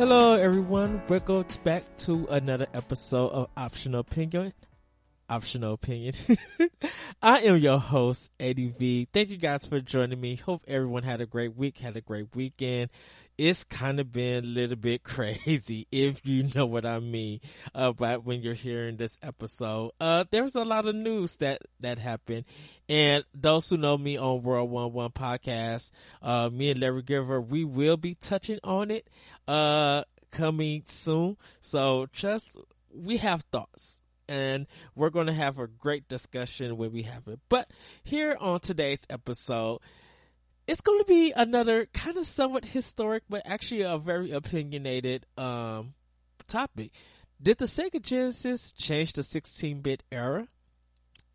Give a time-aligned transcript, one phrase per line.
[0.00, 1.02] Hello, everyone.
[1.10, 4.54] Welcome back to another episode of Optional Opinion.
[5.28, 6.14] Optional Opinion.
[7.22, 9.08] I am your host, Eddie V.
[9.12, 10.36] Thank you guys for joining me.
[10.36, 12.88] Hope everyone had a great week, had a great weekend
[13.38, 17.40] it's kind of been a little bit crazy, if you know what I mean,
[17.74, 19.92] about when you're hearing this episode.
[20.00, 22.44] Uh, there's a lot of news that, that happened.
[22.88, 25.90] And those who know me on World One One podcast,
[26.22, 29.08] uh, me and Larry Giver, we will be touching on it,
[29.46, 31.36] uh, coming soon.
[31.60, 32.56] So just,
[32.92, 37.40] we have thoughts and we're going to have a great discussion when we have it.
[37.48, 37.68] But
[38.04, 39.80] here on today's episode,
[40.70, 45.94] it's going to be another kind of somewhat historic, but actually a very opinionated um,
[46.46, 46.92] topic.
[47.42, 50.46] Did the Sega Genesis change the 16-bit era?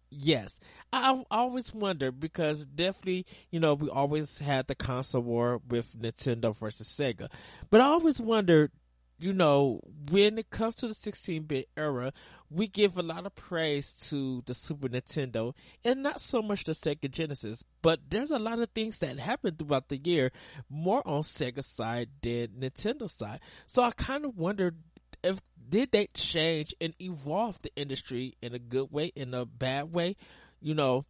[0.10, 0.58] Yes.
[0.94, 6.00] I, I always wonder because definitely, you know, we always had the console war with
[6.00, 7.28] Nintendo versus Sega.
[7.70, 8.72] But I always wondered,
[9.20, 12.14] you know, when it comes to the 16-bit era,
[12.50, 16.74] we give a lot of praise to the Super Nintendo and not so much the
[16.74, 20.32] Sega Genesis, but there's a lot of things that happened throughout the year
[20.70, 23.40] more on Sega side than Nintendo side.
[23.66, 24.78] So I kind of wondered
[25.24, 29.92] if did they change and evolve the industry in a good way, in a bad
[29.92, 30.16] way?
[30.62, 31.06] You know,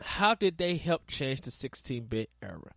[0.00, 2.72] how did they help change the 16-bit era?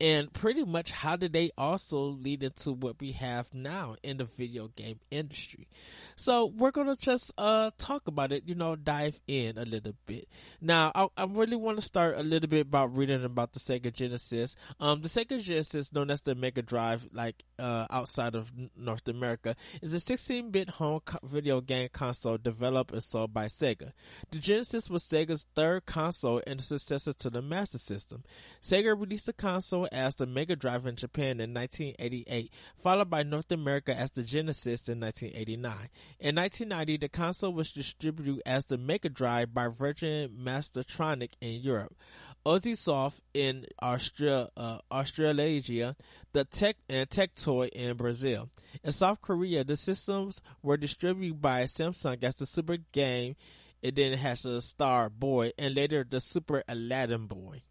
[0.00, 4.24] And pretty much how did they also lead into what we have now in the
[4.24, 5.68] video game industry?
[6.16, 10.28] So we're gonna just uh talk about it you know dive in a little bit.
[10.60, 13.92] Now i, I really want to start a little bit about reading about the sega
[13.92, 14.56] genesis.
[14.80, 19.54] Um the sega genesis known as the mega drive like uh outside of north america
[19.80, 23.92] is a 16-bit home co- video game console developed and sold by sega.
[24.30, 28.24] The genesis was sega's third console and the successor to the master system.
[28.62, 32.50] Sega released the console as the Mega Drive in Japan in 1988,
[32.82, 35.88] followed by North America as the Genesis in 1989.
[36.20, 41.94] In 1990, the console was distributed as the Mega Drive by Virgin Mastertronic in Europe.
[42.46, 45.96] Ozisoft in Austria, uh, Australasia,
[46.32, 48.50] the Tech and Tectoy in Brazil.
[48.82, 53.36] In South Korea, the systems were distributed by Samsung as the Super Game.
[53.82, 57.62] It then has the Star Boy and later the Super Aladdin Boy.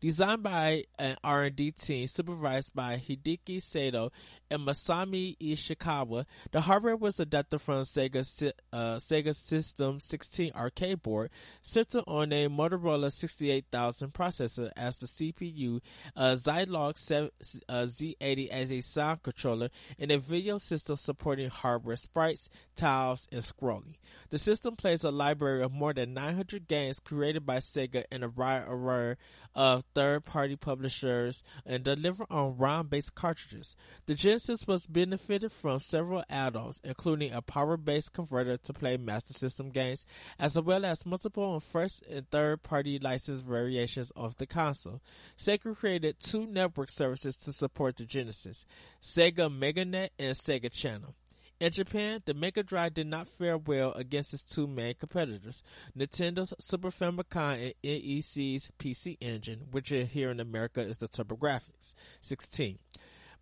[0.00, 4.10] Designed by an R&D team supervised by Hideki Sato
[4.50, 11.30] and Masami Ishikawa, the hardware was adapted from Sega, uh, Sega System 16 arcade board,
[11.60, 15.82] centered on a Motorola 68000 processor as the CPU,
[16.16, 17.28] a Zilog 7,
[17.68, 19.68] uh, Z80 as a sound controller,
[19.98, 23.96] and a video system supporting hardware sprites, tiles, and scrolling.
[24.30, 28.30] The system plays a library of more than 900 games created by Sega and a
[28.30, 29.16] wide array
[29.54, 33.76] of third-party publishers and delivered on ROM-based cartridges.
[34.06, 39.34] The Genesis was benefited from several add-ons, including a Power Base Converter to play Master
[39.34, 40.04] System games,
[40.38, 45.00] as well as multiple first and third-party licensed variations of the console.
[45.36, 48.66] Sega created two network services to support the Genesis,
[49.02, 51.14] Sega MegaNet and Sega Channel.
[51.60, 55.62] In Japan, the Mega Drive did not fare well against its two main competitors,
[55.94, 62.78] Nintendo's Super Famicom and NEC's PC Engine, which here in America is the TurboGrafx 16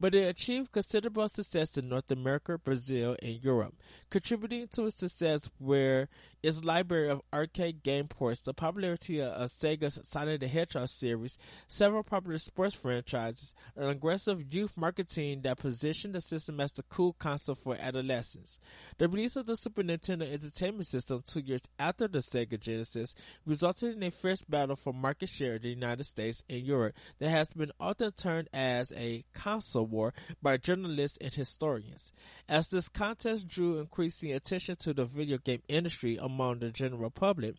[0.00, 3.74] but it achieved considerable success in North America, Brazil, and Europe,
[4.10, 6.08] contributing to its success where
[6.42, 11.36] its library of arcade game ports, the popularity of Sega's Sonic the Hedgehog series,
[11.66, 17.14] several popular sports franchises, and aggressive youth marketing that positioned the system as the cool
[17.14, 18.58] console for adolescents.
[18.98, 23.14] The release of the Super Nintendo Entertainment System two years after the Sega Genesis
[23.44, 27.30] resulted in a fierce battle for market share in the United States and Europe that
[27.30, 32.12] has been often termed as a console war by journalists and historians.
[32.48, 37.56] As this contest drew increasing attention to the video game industry among the general public,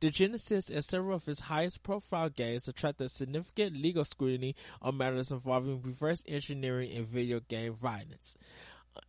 [0.00, 5.32] the Genesis and several of its highest profile games attracted significant legal scrutiny on matters
[5.32, 8.36] involving reverse engineering and video game violence.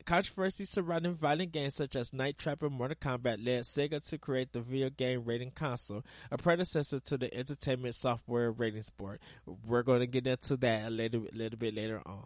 [0.06, 4.54] Controversy surrounding violent games such as Night Trap and Mortal Kombat led Sega to create
[4.54, 9.20] the video game rating console, a predecessor to the entertainment software ratings board.
[9.66, 12.26] We're going to get into that a little, little bit later on.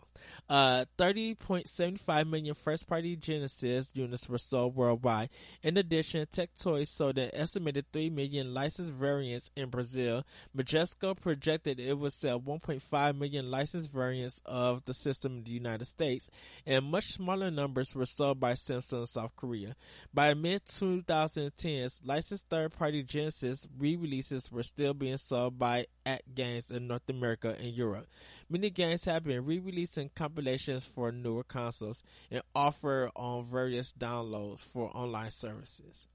[0.50, 5.30] Uh, 30.75 million first party Genesis units were sold worldwide.
[5.62, 10.24] In addition, Tech Toys sold an estimated 3 million licensed variants in Brazil.
[10.56, 15.86] Majesco projected it would sell 1.5 million licensed variants of the system in the United
[15.86, 16.30] States,
[16.66, 19.76] and much smaller numbers were sold by Samsung South Korea.
[20.14, 26.72] By mid 2010s, licensed third party Genesis re releases were still being sold by AtGames
[26.72, 28.08] in North America and Europe.
[28.50, 34.60] Many games have been re releasing compilations for newer consoles and offer on various downloads
[34.66, 36.08] for online services.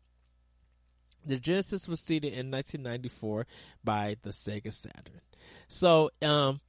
[1.26, 3.46] The Genesis was seeded in 1994
[3.84, 5.20] by the Sega Saturn.
[5.66, 6.60] So, um,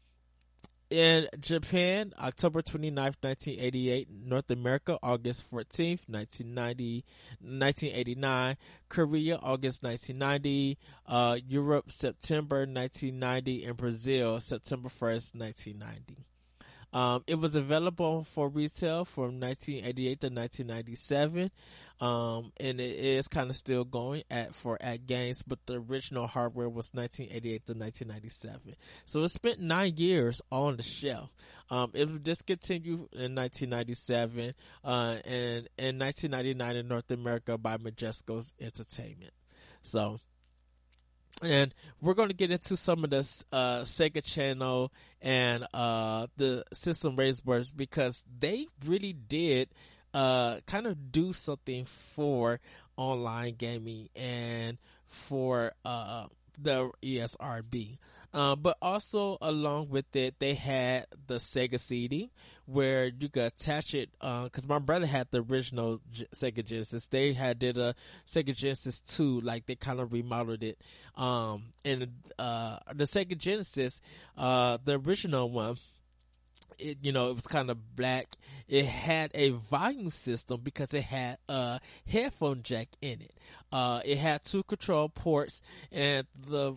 [0.90, 4.08] in Japan, October 29th, 1988.
[4.26, 7.06] North America, August 14th, 1990,
[7.40, 8.58] 1989.
[8.88, 10.78] Korea, August 1990.
[11.06, 13.66] Uh, Europe, September 1990.
[13.66, 16.26] And Brazil, September 1st, 1990.
[16.92, 21.52] Um, it was available for retail from 1988 to 1997.
[22.02, 26.70] Um, and it is kind of still going at for AtGames, but the original hardware
[26.70, 28.76] was 1988 to 1997.
[29.06, 31.30] So it spent nine years on the shelf.
[31.70, 34.54] Um, it was discontinued in 1997,
[34.84, 39.34] uh, and in 1999 in North America by Majesco's Entertainment.
[39.84, 40.20] So,
[41.42, 44.92] and we're going to get into some of this uh, Sega Channel
[45.22, 49.70] and uh, the System Raised Words because they really did
[50.14, 52.60] uh, kind of do something for
[52.98, 54.78] online gaming and
[55.08, 56.26] for uh,
[56.62, 57.98] the ESRB.
[58.34, 62.32] Uh, but also along with it, they had the Sega CD
[62.66, 64.12] where you could attach it.
[64.20, 67.08] Because uh, my brother had the original G- Sega Genesis.
[67.08, 67.96] They had did a
[68.28, 70.80] Sega Genesis two, like they kind of remodeled it.
[71.16, 74.00] Um, and uh, the Sega Genesis,
[74.38, 75.78] uh, the original one
[76.80, 78.36] it, you know, it was kind of black.
[78.68, 83.34] It had a volume system because it had a headphone jack in it.
[83.72, 85.62] Uh, it had two control ports
[85.92, 86.76] and the,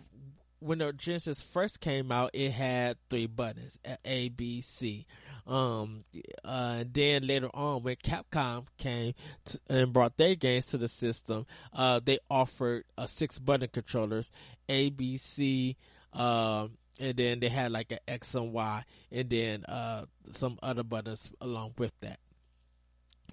[0.63, 5.05] when the Genesis first came out, it had three buttons, A, B, C.
[5.45, 5.99] Um,
[6.45, 9.13] uh, then later on, when Capcom came
[9.45, 14.31] to, and brought their games to the system, uh, they offered uh, six button controllers,
[14.69, 15.75] A, B, C,
[16.13, 20.83] um, and then they had like an X and Y, and then uh, some other
[20.83, 22.19] buttons along with that.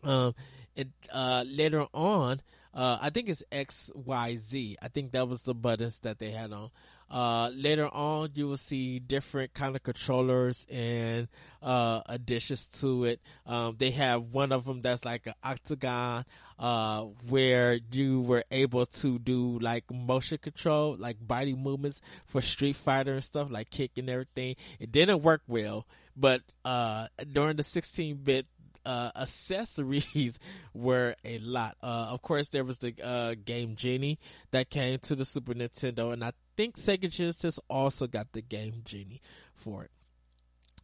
[0.02, 0.34] Um,
[0.76, 2.40] and uh, later on,
[2.72, 4.76] uh, I think it's X Y Z.
[4.80, 6.70] I think that was the buttons that they had on.
[7.10, 11.28] Uh, later on, you will see different kind of controllers and
[11.62, 13.20] uh, additions to it.
[13.46, 16.24] Um, they have one of them that's like an octagon,
[16.58, 22.76] uh, where you were able to do like motion control, like body movements for Street
[22.76, 24.56] Fighter and stuff, like kick and everything.
[24.78, 25.86] It didn't work well,
[26.16, 28.46] but uh, during the 16-bit
[28.84, 30.38] uh, accessories
[30.74, 31.76] were a lot.
[31.82, 34.18] Uh, of course, there was the uh, game Genie
[34.50, 38.82] that came to the Super Nintendo, and I think Sega Genesis also got the game
[38.84, 39.22] Genie
[39.54, 39.90] for it.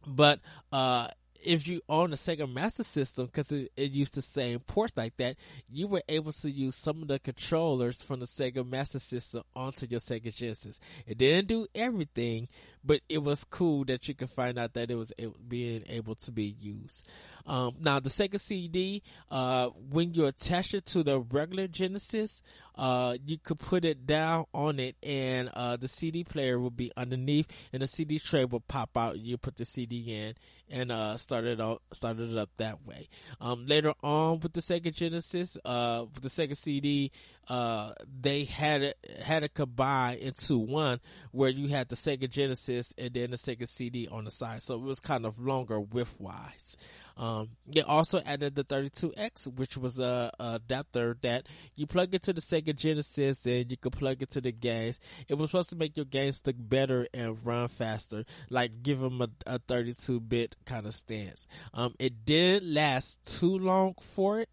[0.07, 0.39] But
[0.71, 1.09] uh,
[1.43, 5.15] if you own a Sega Master System, because it, it, used the same ports like
[5.17, 5.35] that,
[5.69, 9.85] you were able to use some of the controllers from the Sega Master System onto
[9.87, 10.79] your Sega Genesis.
[11.05, 12.47] It didn't do everything,
[12.87, 15.11] but it was cool that you could find out that it was
[15.47, 17.05] being able to be used.
[17.45, 22.41] Um, now the Sega CD, uh, when you attach it to the regular Genesis,
[22.75, 26.91] uh, you could put it down on it and, uh, the CD player will be
[26.97, 29.17] underneath and the CD tray will pop out.
[29.17, 30.35] You put the CD in
[30.69, 33.09] and, uh, start it up, started it up that way.
[33.39, 37.11] Um, later on with the Sega Genesis, uh, with the Sega CD,
[37.49, 40.99] uh, they had it, had it combined into one
[41.31, 44.61] where you had the Sega Genesis and then the Sega CD on the side.
[44.61, 46.77] So it was kind of longer width wise.
[47.17, 52.31] Um, they also added the 32X, which was a, a, adapter that you plug into
[52.31, 54.99] the Sega Genesis and you could plug it to the games.
[55.27, 59.21] It was supposed to make your games look better and run faster, like give them
[59.21, 61.47] a, a 32-bit kind of stance.
[61.73, 64.49] Um, it didn't last too long for it,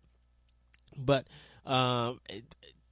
[0.97, 1.27] but
[1.67, 2.45] um, it,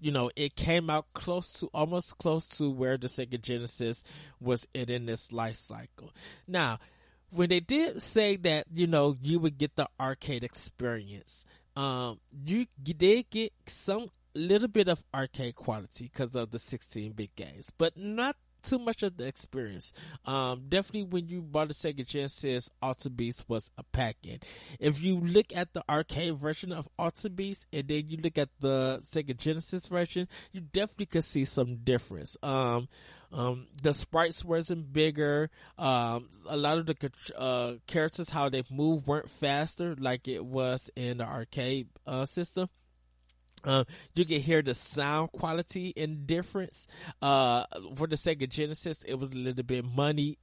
[0.02, 4.02] you know, it came out close to, almost close to where the Sega Genesis
[4.40, 6.12] was in this life cycle.
[6.48, 6.80] Now,
[7.30, 11.44] when they did say that, you know, you would get the arcade experience,
[11.76, 17.12] um, you, you did get some little bit of arcade quality because of the 16
[17.12, 19.92] bit games, but not too much of the experience.
[20.24, 24.38] Um, definitely when you bought a Sega Genesis, Alter Beast was a pack-in.
[24.78, 28.48] If you look at the arcade version of Alter Beast and then you look at
[28.60, 32.36] the Sega Genesis version, you definitely could see some difference.
[32.42, 32.88] Um,
[33.32, 35.50] um, the sprites wasn't bigger.
[35.78, 40.90] Um, a lot of the uh, characters, how they move, weren't faster like it was
[40.94, 42.68] in the arcade uh, system.
[43.64, 46.86] Uh, you can hear the sound quality and difference.
[47.20, 47.64] Uh,
[47.96, 50.38] for the Sega Genesis, it was a little bit muddy,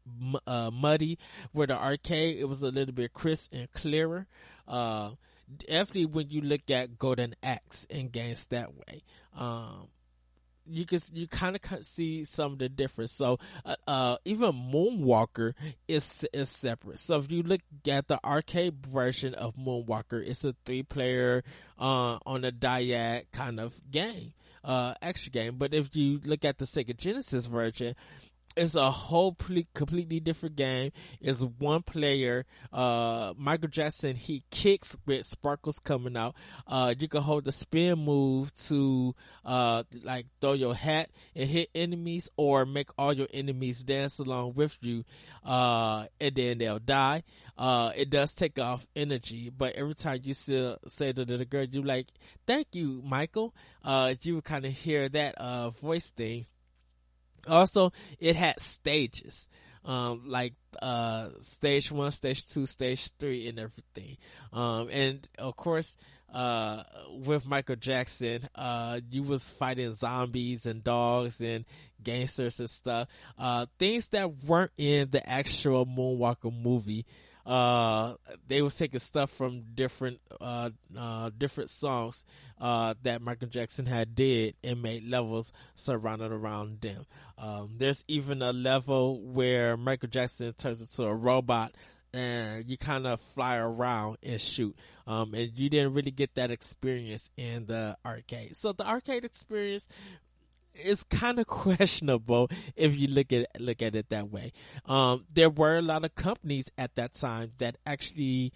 [0.48, 1.18] uh, muddy.
[1.52, 4.28] Where the arcade, it was a little bit crisp and clearer.
[4.68, 5.12] Uh,
[5.58, 9.04] definitely when you look at Golden Axe and games that way,
[9.36, 9.88] um,
[10.70, 13.12] you can you kind of see some of the difference.
[13.12, 15.54] So, uh, uh, even Moonwalker
[15.88, 17.00] is is separate.
[17.00, 21.44] So if you look at the arcade version of Moonwalker, it's a three player
[21.78, 24.34] uh, on a dyad kind of game,
[24.64, 25.58] uh, extra game.
[25.58, 27.96] But if you look at the Sega Genesis version,
[28.60, 29.36] it's a whole
[29.74, 30.92] completely different game.
[31.22, 32.46] It's one player.
[32.74, 36.36] Uh, Michael Jackson he kicks with sparkles coming out.
[36.68, 41.70] Uh, you can hold the spin move to uh like throw your hat and hit
[41.74, 45.06] enemies, or make all your enemies dance along with you.
[45.46, 47.24] Uh, and then they'll die.
[47.58, 51.66] Uh, it does take off energy, but every time you still say to the girl,
[51.66, 52.08] you like,
[52.46, 56.46] "Thank you, Michael." Uh, you kind of hear that uh voice thing
[57.51, 59.50] also, it had stages,
[59.86, 64.18] um, like, uh, stage one, stage two, stage three, and everything.
[64.53, 65.98] Um, and of course,
[66.34, 71.65] uh, with Michael Jackson, uh, you was fighting zombies and dogs and
[72.03, 73.08] gangsters and stuff.
[73.38, 77.06] Uh, things that weren't in the actual Moonwalker movie
[77.50, 78.13] uh,
[78.48, 82.24] they was taking stuff from different, uh, uh, different songs,
[82.62, 87.08] uh, that Michael Jackson had did and made levels surrounded around them.
[87.39, 91.74] Um, there's even a level where Michael Jackson turns into a robot
[92.13, 94.75] and you kind of fly around and shoot.
[95.08, 98.58] Um, and you didn't really get that experience in the arcade.
[98.58, 99.88] So the arcade experience
[100.74, 104.52] is kind of questionable if you look at look at it that way.
[104.86, 108.54] Um, there were a lot of companies at that time that actually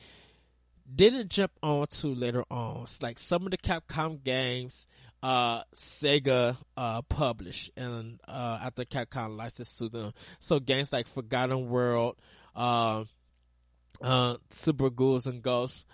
[0.93, 2.83] didn't jump on to later on.
[2.83, 4.87] It's like some of the Capcom games,
[5.21, 10.13] uh, Sega, uh, published and, uh, after Capcom licensed to them.
[10.39, 12.17] So games like Forgotten World,
[12.55, 13.05] uh,
[14.01, 15.85] uh, Super Ghouls and Ghosts,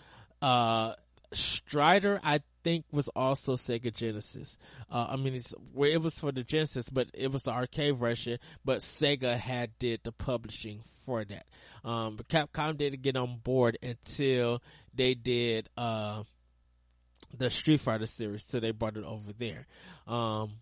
[0.42, 0.94] uh,
[1.34, 4.58] Strider, I think was also Sega Genesis.
[4.92, 5.40] Uh, I mean,
[5.74, 8.40] where it was for the Genesis, but it was the arcade version.
[8.64, 11.46] But Sega had did the publishing for that.
[11.84, 14.62] Um, but Capcom didn't get on board until
[14.94, 16.24] they did uh,
[17.38, 19.68] the Street Fighter series, so they brought it over there.
[20.08, 20.54] Um,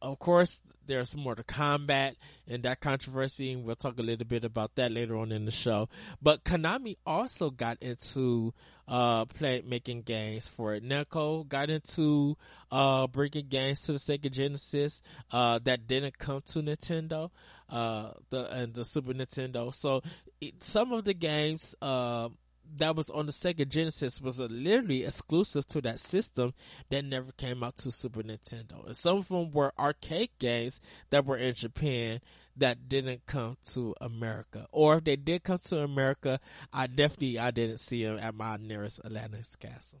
[0.00, 2.16] of course, there's Mortal Kombat
[2.48, 5.50] and that controversy, and we'll talk a little bit about that later on in the
[5.50, 5.88] show.
[6.20, 8.54] But Konami also got into
[8.88, 10.82] uh, play making games for it.
[10.82, 12.36] Namco got into
[12.72, 17.30] uh, bringing games to the Sega Genesis uh, that didn't come to Nintendo,
[17.68, 19.72] uh, the and the Super Nintendo.
[19.72, 20.02] So
[20.40, 22.30] it, some of the games uh,
[22.76, 26.54] that was on the Sega Genesis was literally exclusive to that system
[26.90, 28.86] that never came out to Super Nintendo.
[28.86, 32.20] And some of them were arcade games that were in Japan
[32.56, 34.66] that didn't come to America.
[34.72, 36.40] Or if they did come to America,
[36.72, 40.00] I definitely, I didn't see them at my nearest Aladdin's Castle.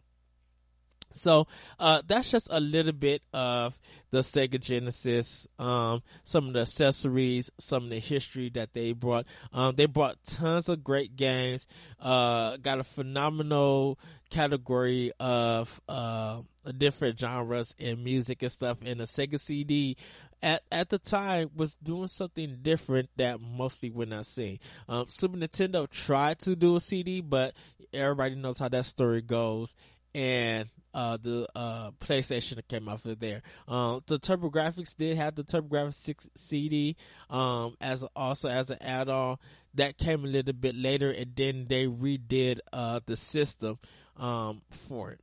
[1.12, 1.46] So,
[1.78, 3.78] uh, that's just a little bit of
[4.10, 9.26] the Sega Genesis, um, some of the accessories, some of the history that they brought.
[9.52, 11.66] Um, they brought tons of great games,
[12.00, 13.98] uh, got a phenomenal
[14.30, 16.42] category of, uh,
[16.76, 18.78] different genres and music and stuff.
[18.84, 19.96] And the Sega CD
[20.42, 24.58] at, at the time was doing something different that mostly we're not seeing.
[24.88, 27.54] Um, Super Nintendo tried to do a CD, but
[27.92, 29.74] everybody knows how that story goes.
[30.18, 33.42] And uh, the uh, PlayStation that came out of there.
[33.68, 36.96] Um, the TurboGrafx did have the TurboGrafx CD
[37.30, 39.38] um, as also as an add-on
[39.74, 43.78] that came a little bit later, and then they redid uh, the system
[44.16, 45.20] um, for it.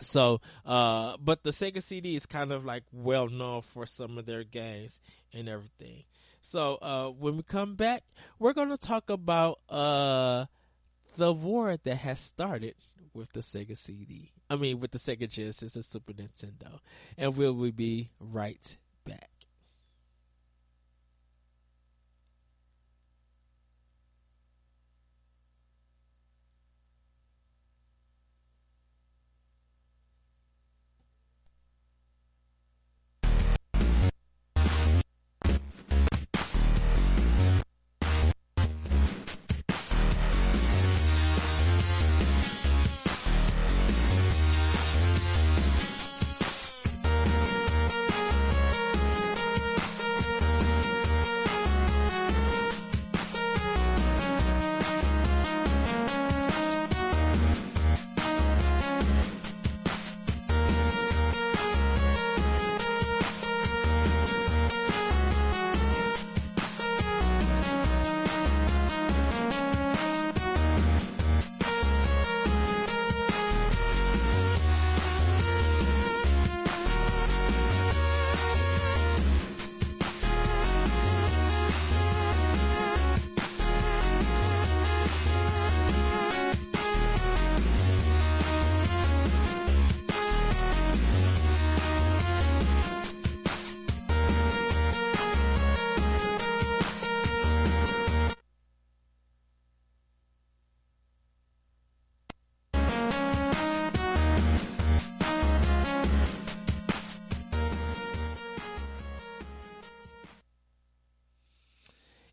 [0.00, 4.24] So, uh, but the Sega CD is kind of like well known for some of
[4.24, 4.98] their games
[5.34, 6.04] and everything.
[6.40, 8.02] So, uh, when we come back,
[8.38, 10.46] we're going to talk about, uh,
[11.18, 12.74] the war that has started
[13.18, 14.32] with the Sega CD.
[14.48, 16.78] I mean, with the Sega Genesis and Super Nintendo.
[17.16, 18.76] And we be right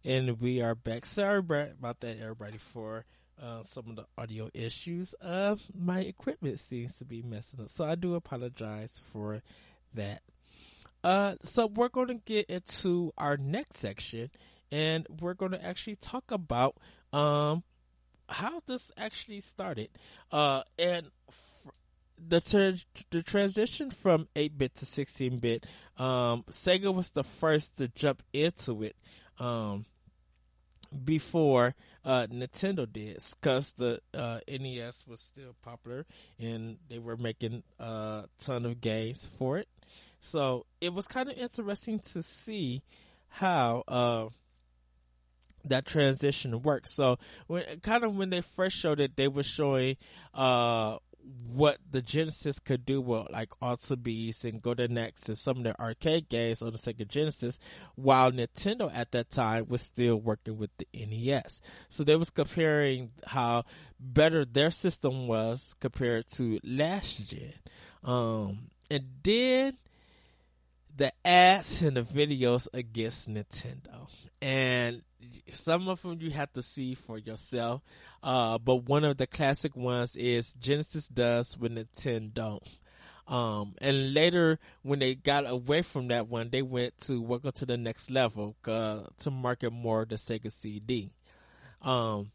[0.06, 1.04] and we are back.
[1.04, 3.06] Sorry about that, everybody, for
[3.42, 5.16] uh, some of the audio issues.
[5.20, 9.42] Uh, my equipment seems to be messing up, so I do apologize for
[9.96, 10.22] that.
[11.04, 14.30] Uh, so we're going to get into our next section,
[14.72, 16.78] and we're going to actually talk about
[17.12, 17.64] um
[18.28, 19.90] how this actually started.
[20.32, 21.72] Uh, and f-
[22.18, 22.78] the ter-
[23.12, 25.66] the transition from 8 bit to 16 bit,
[25.98, 28.96] um, Sega was the first to jump into it.
[29.38, 29.86] Um,
[31.04, 36.06] before uh, Nintendo did, because the uh, NES was still popular
[36.40, 39.68] and they were making a ton of games for it.
[40.22, 42.82] So it was kind of interesting to see
[43.28, 44.30] how uh,
[45.66, 46.90] that transition worked.
[46.90, 49.98] So when kind of when they first showed it, they were showing
[50.34, 50.98] uh,
[51.48, 55.64] what the Genesis could do with like Alter Beast and Golden Axe and some of
[55.64, 57.60] the arcade games on the Sega Genesis,
[57.96, 61.62] while Nintendo at that time was still working with the NES.
[61.90, 63.64] So they was comparing how
[64.00, 67.54] better their system was compared to last gen.
[68.04, 69.78] Um, and then
[70.96, 74.10] the ads and the videos against Nintendo.
[74.42, 75.02] And
[75.50, 77.82] some of them you have to see for yourself.
[78.24, 82.34] Uh, but one of the classic ones is Genesis does when Nintendo.
[82.34, 82.64] Don't.
[83.28, 87.66] Um, and later when they got away from that one, they went to Welcome to
[87.66, 91.12] the Next Level, uh, to market more the Sega CD.
[91.82, 92.32] Um,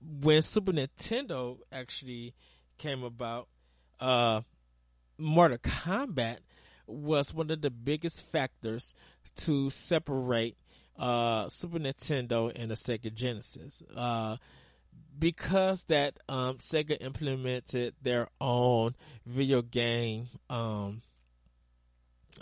[0.00, 2.34] when Super Nintendo actually
[2.76, 3.48] came about,
[4.00, 4.42] uh,
[5.16, 6.38] Mortal Kombat
[6.86, 8.94] was one of the biggest factors
[9.36, 10.56] to separate
[10.98, 13.82] uh, Super Nintendo and the Sega Genesis.
[13.94, 14.36] Uh,
[15.18, 18.94] because that um, Sega implemented their own
[19.26, 21.02] video game um,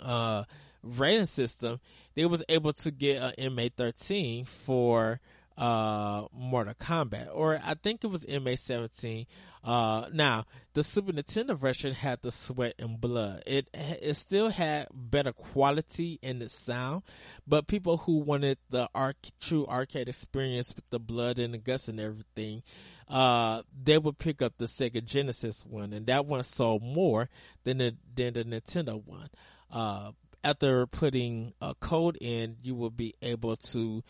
[0.01, 0.43] uh,
[0.83, 1.79] rating system,
[2.15, 5.19] they was able to get an MA13 for
[5.57, 9.25] uh, Mortal Kombat, or I think it was MA17.
[9.63, 13.43] Uh, now the Super Nintendo version had the sweat and blood.
[13.45, 17.03] It it still had better quality in the sound,
[17.47, 21.87] but people who wanted the arc, true arcade experience with the blood and the guts
[21.87, 22.61] and everything,
[23.09, 27.29] uh, they would pick up the Sega Genesis one, and that one sold more
[27.63, 29.29] than the than the Nintendo one.
[29.71, 30.11] Uh,
[30.43, 34.03] after putting a code in, you will be able to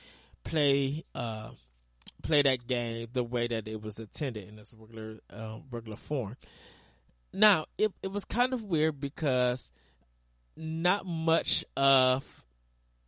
[0.48, 1.52] play uh,
[2.24, 6.36] play that game the way that it was intended in its regular uh, regular form.
[7.34, 9.72] Now it it was kind of weird because
[10.56, 12.24] not much of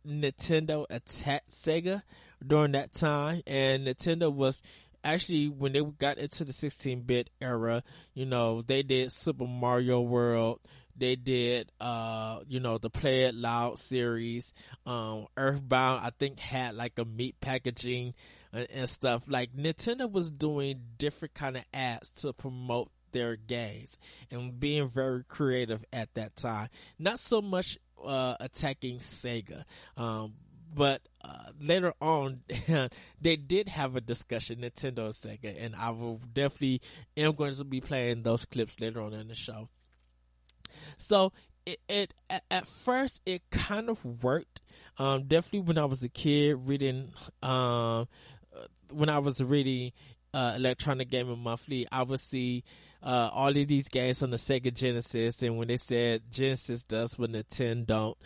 [0.06, 2.02] Nintendo attacked Sega
[2.46, 4.62] during that time, and Nintendo was
[5.04, 7.82] actually when they got into the 16-bit era,
[8.14, 10.60] you know, they did Super Mario World,
[11.00, 14.52] they did, uh, you know, the Play It Loud series.
[14.86, 18.14] Um, Earthbound, I think had like a meat packaging
[18.52, 19.24] and, and stuff.
[19.26, 23.98] Like Nintendo was doing different kind of ads to promote their games
[24.30, 26.68] and being very creative at that time.
[26.98, 29.64] Not so much, uh, attacking Sega.
[29.96, 30.34] Um,
[30.72, 32.42] but uh, later on,
[33.20, 36.82] they did have a discussion, Nintendo and Sega, and I will definitely
[37.16, 39.70] am going to be playing those clips later on in the show.
[41.00, 41.32] So
[41.66, 44.60] it, it at, at, first it kind of worked.
[44.98, 48.08] Um, definitely when I was a kid reading, um,
[48.54, 49.92] uh, when I was reading
[50.34, 52.64] uh, Electronic Gaming Monthly, I would see
[53.02, 57.18] uh, all of these games on the Sega Genesis, and when they said Genesis does
[57.18, 58.18] what Nintendo don't,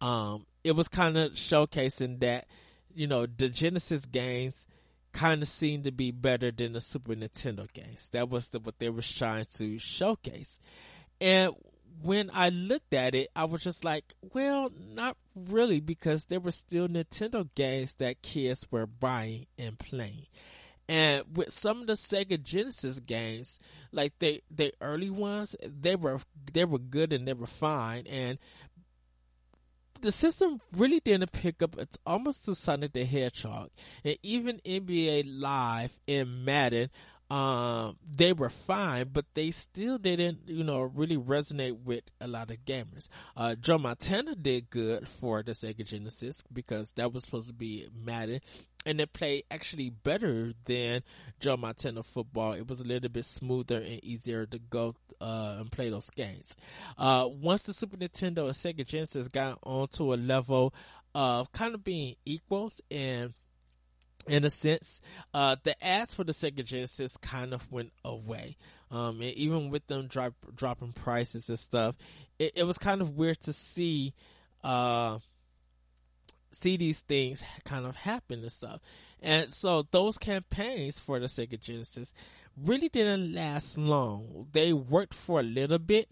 [0.00, 2.46] um, it was kind of showcasing that
[2.94, 4.66] you know the Genesis games
[5.12, 8.08] kind of seemed to be better than the Super Nintendo games.
[8.12, 10.58] That was the, what they were trying to showcase.
[11.20, 11.52] And
[12.02, 16.52] when I looked at it, I was just like, well, not really, because there were
[16.52, 20.26] still Nintendo games that kids were buying and playing.
[20.88, 23.58] And with some of the Sega Genesis games,
[23.92, 26.20] like they, the early ones, they were,
[26.52, 28.06] they were good and they were fine.
[28.06, 28.38] And
[30.02, 31.76] the system really didn't pick up.
[31.78, 33.70] It's almost to Sonic the Hedgehog,
[34.04, 36.90] and even NBA Live and Madden
[37.32, 42.50] um, they were fine, but they still didn't, you know, really resonate with a lot
[42.50, 43.08] of gamers.
[43.34, 47.88] Uh, Joe Montana did good for the Sega Genesis because that was supposed to be
[47.94, 48.40] Madden,
[48.84, 51.02] and it played actually better than
[51.40, 52.52] Joe Montana football.
[52.52, 56.54] It was a little bit smoother and easier to go uh, and play those games.
[56.98, 60.74] Uh, once the Super Nintendo and Sega Genesis got onto a level
[61.14, 63.32] of kind of being equals and
[64.26, 65.00] in a sense,
[65.34, 68.56] uh, the ads for the Sega Genesis kind of went away.
[68.90, 71.96] Um, and even with them drop, dropping prices and stuff,
[72.38, 74.12] it, it, was kind of weird to see,
[74.62, 75.18] uh,
[76.52, 78.80] see these things kind of happen and stuff.
[79.22, 82.12] And so those campaigns for the Sega Genesis
[82.56, 84.48] really didn't last long.
[84.52, 86.10] They worked for a little bit,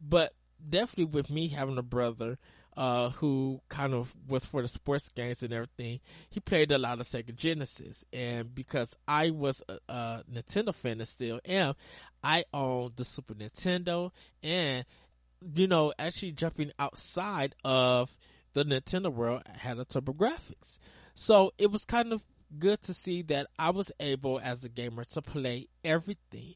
[0.00, 0.32] but
[0.66, 2.38] definitely with me having a brother
[2.76, 7.00] uh, who kind of was for the sports games and everything, he played a lot
[7.00, 8.04] of Sega Genesis.
[8.12, 11.74] And because I was a, a Nintendo fan and still am,
[12.22, 14.10] I owned the Super Nintendo
[14.42, 14.84] and,
[15.54, 18.16] you know, actually jumping outside of
[18.54, 20.78] the Nintendo world had a TurboGrafx.
[21.14, 22.22] So it was kind of
[22.58, 26.54] good to see that I was able as a gamer to play everything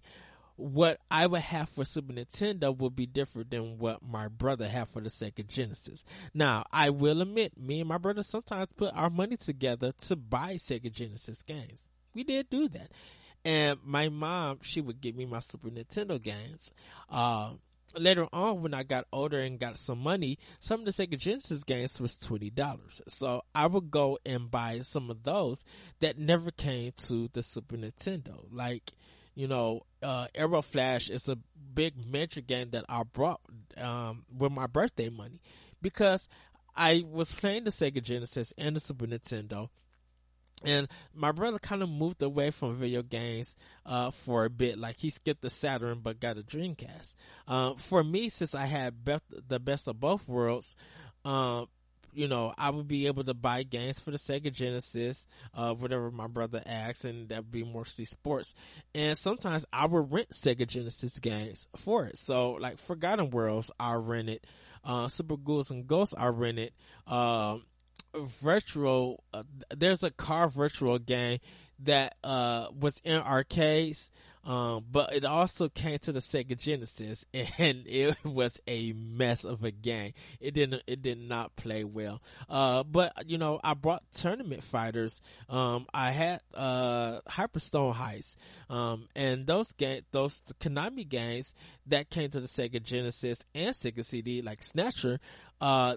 [0.57, 4.89] what I would have for Super Nintendo would be different than what my brother had
[4.89, 6.05] for the Sega Genesis.
[6.35, 10.55] Now, I will admit, me and my brother sometimes put our money together to buy
[10.55, 11.81] Sega Genesis games.
[12.15, 12.91] We did do that.
[13.45, 16.73] And my mom, she would give me my Super Nintendo games.
[17.09, 17.53] Uh,
[17.95, 21.63] later on, when I got older and got some money, some of the Sega Genesis
[21.63, 23.01] games was twenty dollars.
[23.07, 25.63] So I would go and buy some of those
[26.01, 28.47] that never came to the Super Nintendo.
[28.51, 28.93] Like
[29.37, 31.39] you know, uh, Aeroflash is a
[31.75, 33.41] big major game that I brought
[33.77, 35.41] um, with my birthday money
[35.81, 36.27] because
[36.75, 39.69] I was playing the Sega Genesis and the Super Nintendo.
[40.65, 44.79] And my brother kind of moved away from video games uh, for a bit.
[44.79, 47.15] Like he skipped the Saturn but got a Dreamcast.
[47.47, 50.75] Um, for me, since I had best, the best of both worlds,
[51.27, 51.67] um,
[52.17, 56.11] you know, I would be able to buy games for the Sega Genesis, uh, whatever
[56.11, 58.55] my brother asks, and that would be mostly sports.
[58.95, 62.17] And sometimes I would rent Sega Genesis games for it.
[62.17, 64.41] So, like Forgotten Worlds, I rented,
[64.85, 66.73] uh, Super Ghouls and Ghosts, I rented,
[67.07, 67.65] um,
[68.43, 69.43] virtual, uh,
[69.77, 71.41] there's a car virtual game
[71.81, 74.11] that, uh, was in arcades,
[74.47, 77.25] um, but it also came to the Sega Genesis
[77.59, 80.13] and it was a mess of a game.
[80.41, 82.23] It didn't, it did not play well.
[82.49, 85.21] Uh, but you know, I brought tournament fighters.
[85.49, 88.37] Um, I had, uh, Hyperstone Heist.
[88.71, 91.53] Um, and those game, those Konami games
[91.87, 95.19] that came to the Sega Genesis and Sega CD, like Snatcher,
[95.61, 95.97] uh,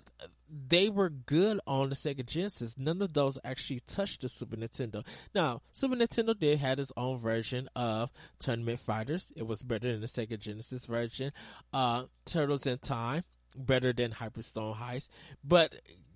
[0.49, 2.75] they were good on the Sega Genesis.
[2.77, 5.05] None of those actually touched the Super Nintendo.
[5.33, 9.31] Now, Super Nintendo did have its own version of Tournament Fighters.
[9.35, 11.31] It was better than the Sega Genesis version.
[11.73, 13.23] Uh, Turtles in Time,
[13.55, 15.09] better than Hyperstone Heist.
[15.43, 15.75] But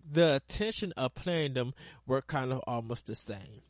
[0.10, 1.74] the attention of playing them
[2.06, 3.62] were kind of almost the same.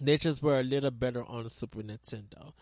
[0.00, 2.52] They just were a little better on the Super Nintendo.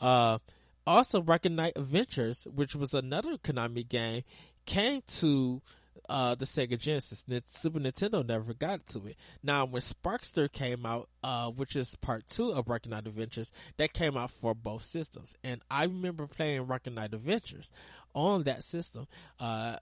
[0.00, 0.38] Uh,
[0.86, 4.22] also, Rocket Knight Adventures, which was another Konami game,
[4.66, 5.62] came to
[6.10, 7.24] uh, the Sega Genesis.
[7.46, 9.16] Super Nintendo never got to it.
[9.42, 13.92] Now, when Sparkster came out, uh, which is part two of Rocket Knight Adventures, that
[13.92, 15.36] came out for both systems.
[15.44, 17.70] And I remember playing Rocket Knight Adventures
[18.12, 19.06] on that system.
[19.38, 19.76] Uh,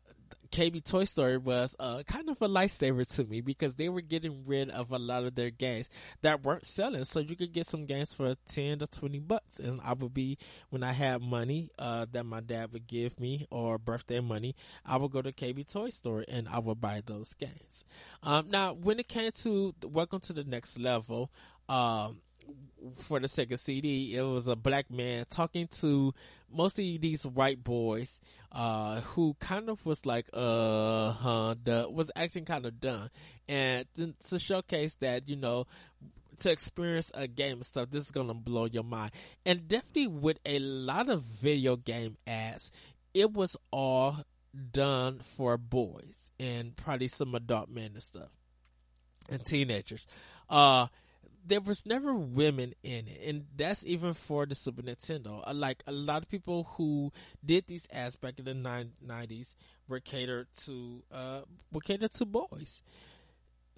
[0.50, 4.44] KB Toy Store was uh, kind of a lifesaver to me because they were getting
[4.46, 5.88] rid of a lot of their games
[6.22, 7.04] that weren't selling.
[7.04, 9.58] So you could get some games for 10 to 20 bucks.
[9.58, 10.38] And I would be,
[10.70, 14.96] when I had money uh, that my dad would give me or birthday money, I
[14.96, 17.84] would go to KB Toy Store and I would buy those games.
[18.22, 21.30] Um, now, when it came to Welcome to the Next Level,
[21.68, 22.20] um,
[22.96, 26.14] for the Sega CD, it was a black man talking to
[26.50, 28.20] mostly these white boys,
[28.52, 33.10] uh, who kind of was like, uh, huh, the, was acting kind of dumb.
[33.48, 35.66] And to, to showcase that, you know,
[36.40, 39.12] to experience a game stuff, this is gonna blow your mind.
[39.44, 42.70] And definitely with a lot of video game ads,
[43.14, 44.18] it was all
[44.72, 48.30] done for boys and probably some adult men and stuff
[49.28, 50.06] and teenagers.
[50.48, 50.86] Uh,
[51.46, 55.42] there was never women in it, and that's even for the Super Nintendo.
[55.46, 57.12] Uh, like a lot of people who
[57.44, 58.54] did these ads back in the
[59.00, 59.54] nineties
[59.88, 61.40] were catered to uh
[61.72, 62.82] were catered to boys.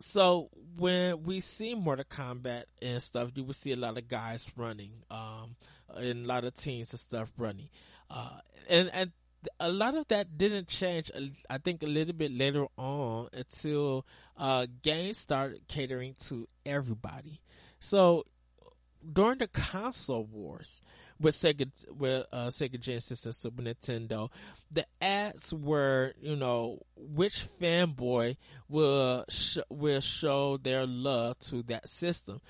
[0.01, 4.51] So when we see Mortal Kombat and stuff, you will see a lot of guys
[4.57, 5.57] running, um,
[5.95, 7.69] and a lot of teens and stuff running,
[8.11, 9.13] uh, and and
[9.59, 11.11] a lot of that didn't change.
[11.49, 17.41] I think a little bit later on until uh, games started catering to everybody.
[17.81, 18.27] So
[19.13, 20.81] during the console wars
[21.19, 24.31] with Sega with uh, Sega Genesis and Super Nintendo,
[24.71, 28.37] the ads were you know which fanboy
[28.69, 32.41] will sh- will show their love to that system.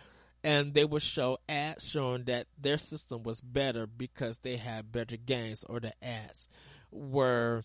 [0.43, 5.19] And they would show ads showing that their system was better because they had better
[5.19, 6.49] games, or the ads
[6.91, 7.63] were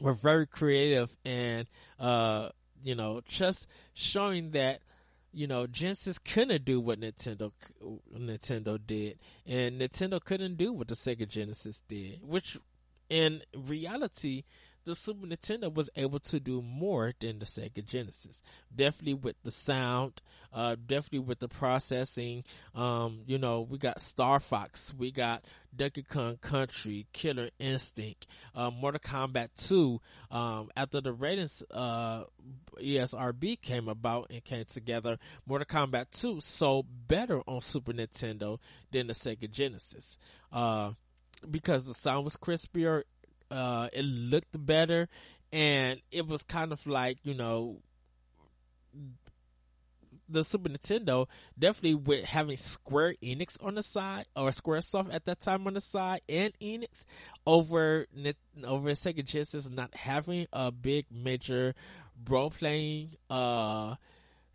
[0.00, 1.66] were very creative and
[1.98, 2.50] uh,
[2.82, 4.80] you know just showing that
[5.32, 7.52] you know, Genesis couldn't do what Nintendo
[8.16, 12.20] Nintendo did, and Nintendo couldn't do what the Sega Genesis did.
[12.22, 12.58] Which,
[13.08, 14.44] in reality,
[14.84, 18.42] the Super Nintendo was able to do more than the Sega Genesis.
[18.74, 20.20] Definitely with the sound,
[20.52, 22.44] uh, definitely with the processing.
[22.74, 28.70] Um, you know, we got Star Fox, we got Donkey Kong Country, Killer Instinct, uh,
[28.70, 30.00] Mortal Kombat 2.
[30.30, 32.24] Um, after the ratings, uh,
[32.80, 38.58] ESRB came about and came together, Mortal Kombat 2 sold better on Super Nintendo
[38.90, 40.18] than the Sega Genesis.
[40.52, 40.92] Uh,
[41.50, 43.02] because the sound was crispier,
[43.52, 45.08] uh, it looked better,
[45.52, 47.78] and it was kind of like, you know,
[50.28, 51.26] the Super Nintendo,
[51.58, 55.80] definitely with having Square Enix on the side or SquareSoft at that time on the
[55.80, 57.04] side and Enix
[57.46, 58.06] over
[58.64, 61.74] over Sega Genesis not having a big major
[62.28, 63.96] role playing uh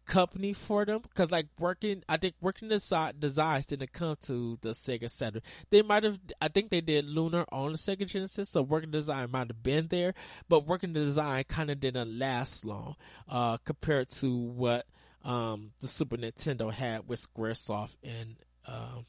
[0.08, 1.02] company for them?
[1.02, 5.42] Because like working i think working the design designs didn't come to the sega saturn.
[5.70, 9.30] They might have i think they did lunar on the sega genesis so working design
[9.32, 10.14] might have been there
[10.50, 12.96] but working design kind of didn't last long
[13.30, 14.86] uh compared to what
[15.24, 19.06] um the super nintendo had with squaresoft and um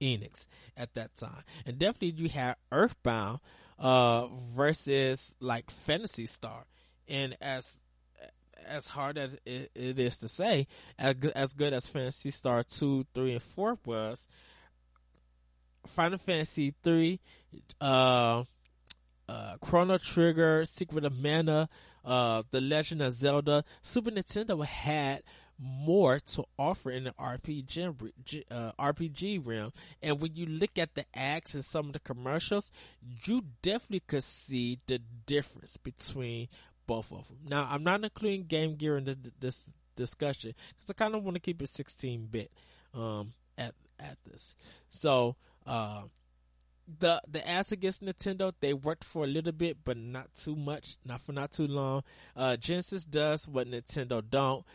[0.00, 1.42] enix at that time.
[1.66, 3.40] And definitely you had earthbound
[3.78, 6.64] uh versus like Phantasy Star.
[7.08, 7.78] And as
[8.66, 10.66] as hard as it, it is to say,
[10.98, 14.26] as good, as good as Phantasy Star 2, 3, and 4 was,
[15.86, 17.20] Final Fantasy 3,
[17.80, 18.44] uh,
[19.28, 21.68] uh, Chrono Trigger, Secret of Mana,
[22.04, 25.22] uh, The Legend of Zelda, Super Nintendo had
[25.60, 28.12] more to offer in the RPG
[28.50, 29.72] uh, RPG realm.
[30.02, 32.70] And when you look at the acts and some of the commercials,
[33.24, 36.48] you definitely could see the difference between
[36.90, 37.36] both of them.
[37.48, 41.36] Now, I'm not including Game Gear in the, this discussion because I kind of want
[41.36, 42.50] to keep it 16 bit
[42.92, 44.56] um, at at this.
[44.88, 45.36] So
[45.68, 46.02] uh,
[46.98, 50.96] the the ads against Nintendo they worked for a little bit, but not too much,
[51.04, 52.02] not for not too long.
[52.36, 54.66] Uh, Genesis does what Nintendo don't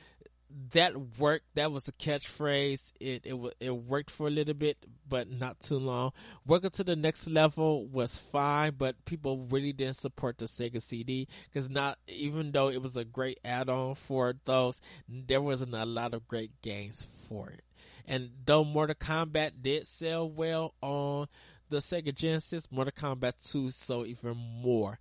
[0.71, 1.45] that worked.
[1.55, 2.93] That was a catchphrase.
[2.99, 6.11] It it it worked for a little bit, but not too long.
[6.45, 11.27] Working to the next level was fine, but people really didn't support the Sega CD
[11.45, 16.13] because not even though it was a great add-on for those, there wasn't a lot
[16.13, 17.63] of great games for it.
[18.07, 21.27] And though Mortal Kombat did sell well on
[21.69, 24.99] the Sega Genesis, Mortal Kombat 2 sold even more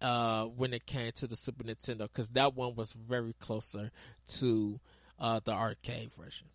[0.00, 3.90] uh, when it came to the Super Nintendo because that one was very closer
[4.26, 4.80] to
[5.18, 6.48] uh, the arcade version.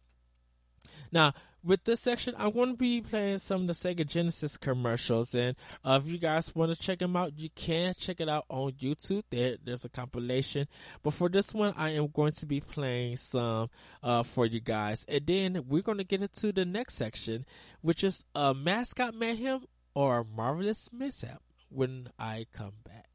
[1.11, 5.35] Now, with this section, I'm going to be playing some of the Sega Genesis commercials,
[5.35, 8.45] and uh, if you guys want to check them out, you can check it out
[8.49, 9.23] on YouTube.
[9.29, 10.67] There, there's a compilation.
[11.03, 13.69] But for this one, I am going to be playing some
[14.01, 17.45] uh, for you guys, and then we're going to get into the next section,
[17.81, 21.41] which is a mascot mayhem or marvelous mishap.
[21.69, 23.11] When I come back.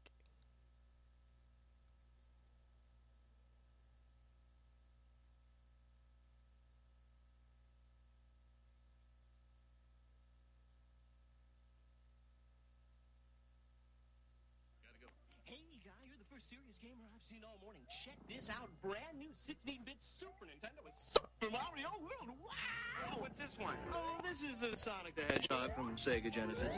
[18.07, 18.69] check this out.
[18.81, 22.37] Brand new 16-bit Super Nintendo with Super Mario World.
[22.43, 23.17] Wow!
[23.19, 23.75] What's this one?
[23.93, 26.75] Oh, this is a Sonic the Hedgehog from Sega Genesis.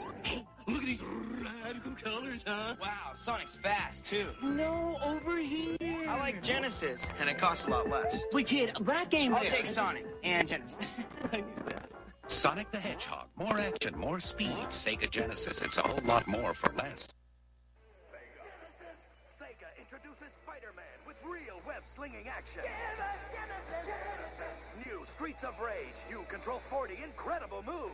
[0.68, 2.76] Look at these radical colors, huh?
[2.80, 4.26] Wow, Sonic's fast, too.
[4.40, 5.76] No, over here.
[6.08, 8.22] I like Genesis, and it costs a lot less.
[8.32, 9.50] Wait, kid, that game I'll there.
[9.50, 10.94] take Sonic and Genesis.
[11.32, 11.90] I knew that.
[12.28, 13.26] Sonic the Hedgehog.
[13.36, 14.68] More action, more speed.
[14.68, 15.60] Sega Genesis.
[15.60, 17.08] It's a whole lot more for less.
[22.00, 22.62] Real web-slinging action.
[24.86, 25.94] New Streets of Rage.
[26.08, 27.92] You control 40 incredible moves.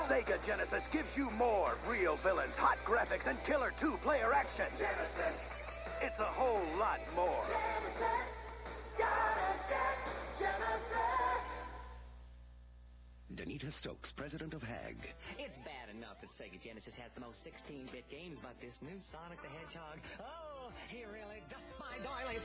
[0.08, 4.66] Sega Genesis gives you more real villains, hot graphics, and killer two-player action.
[4.78, 5.38] Genesis,
[6.02, 7.44] It's a whole lot more.
[7.46, 8.28] Genesis,
[8.98, 9.96] gotta get
[10.38, 11.19] Genesis.
[13.34, 15.08] Danita Stokes, president of HAG.
[15.38, 19.40] It's bad enough that Sega Genesis has the most 16-bit games, but this new Sonic
[19.40, 22.42] the Hedgehog, oh, he really ducked my doilies.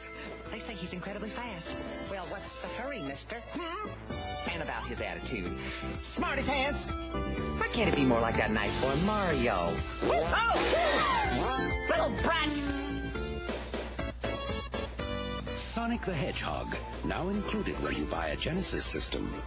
[0.51, 1.69] They say he's incredibly fast.
[2.11, 3.41] Well, what's the hurry, mister?
[3.51, 3.89] Hmm?
[4.51, 5.57] And about his attitude.
[6.01, 6.91] Smarty pants!
[6.91, 9.75] Why can't it be more like that nice boy Mario?
[10.03, 10.55] Oh!
[11.89, 12.49] Little brat!
[15.57, 16.75] Sonic the Hedgehog.
[17.03, 19.41] Now included when you buy a Genesis system.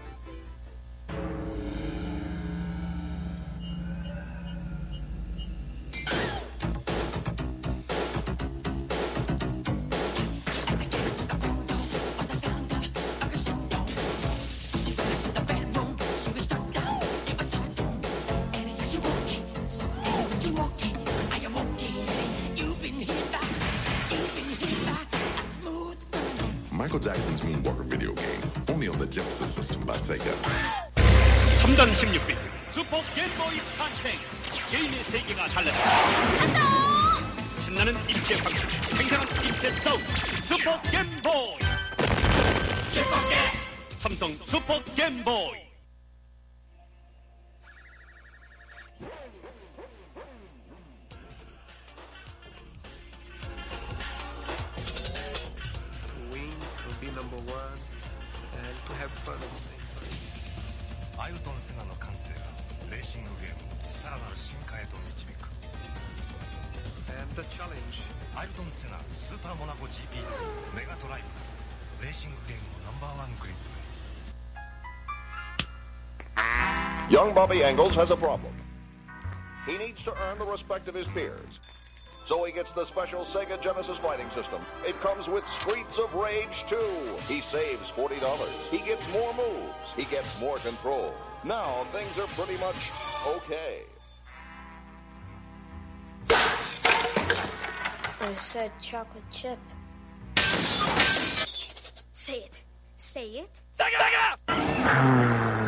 [26.89, 30.88] Michael Jackson's Moonwalker video game, only on the Genesis system by Sega.
[31.61, 32.37] 첨단 16빅
[32.73, 34.19] 슈퍼 게임보이 탄생.
[34.71, 36.61] 게임의 세계가 달라진다.
[37.61, 38.61] 신나는 입체 방향
[38.97, 40.05] 생생한 입체 사운드
[40.43, 41.59] 슈퍼 게임보이.
[42.91, 43.41] 슈퍼 게임
[43.97, 45.68] 삼성 슈퍼 게임보이
[77.49, 78.53] Young Bobby Engels has a problem.
[79.65, 81.59] He needs to earn the respect of his peers.
[82.27, 84.61] So he gets the special Sega Genesis fighting system.
[84.87, 86.77] It comes with Streets of Rage 2.
[87.27, 88.49] He saves $40.
[88.71, 89.75] He gets more moves.
[89.97, 91.15] He gets more control.
[91.43, 92.77] Now things are pretty much
[93.27, 93.85] okay.
[98.21, 99.59] I said chocolate chip.
[102.13, 102.63] Say it.
[102.97, 103.63] Say it.
[103.79, 105.68] Whoa.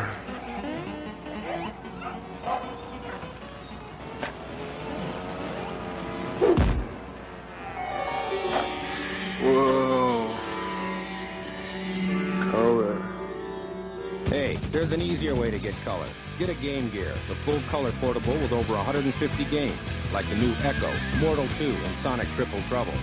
[14.91, 16.09] There's an easier way to get color.
[16.37, 19.79] Get a Game Gear, the full color portable with over 150 games,
[20.11, 22.93] like the new Ecco, Mortal 2, and Sonic Triple Trouble.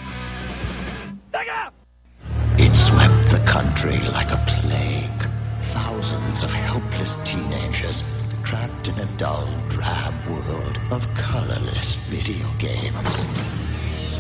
[2.58, 5.30] It swept the country like a plague.
[5.72, 8.02] Thousands of helpless teenagers
[8.44, 12.92] trapped in a dull, drab world of colorless video games.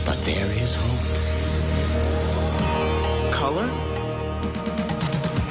[0.06, 1.04] But there is hope.
[3.34, 3.97] Color?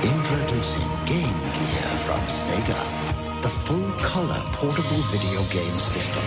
[0.08, 3.42] Introducing Game Gear from Sega.
[3.42, 6.24] The full color portable video game system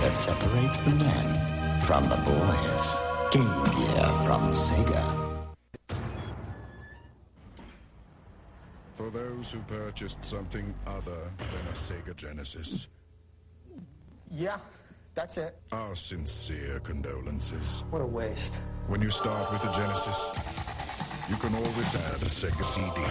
[0.00, 2.84] that separates the men from the boys.
[3.32, 5.04] Game Gear from Sega.
[8.96, 12.86] For those who purchased something other than a Sega Genesis,
[14.30, 14.58] Yeah,
[15.14, 15.56] that's it.
[15.72, 17.82] our sincere condolences.
[17.90, 18.60] What a waste.
[18.86, 20.30] When you start with a Genesis,
[21.28, 23.02] you can always add a Sega CD.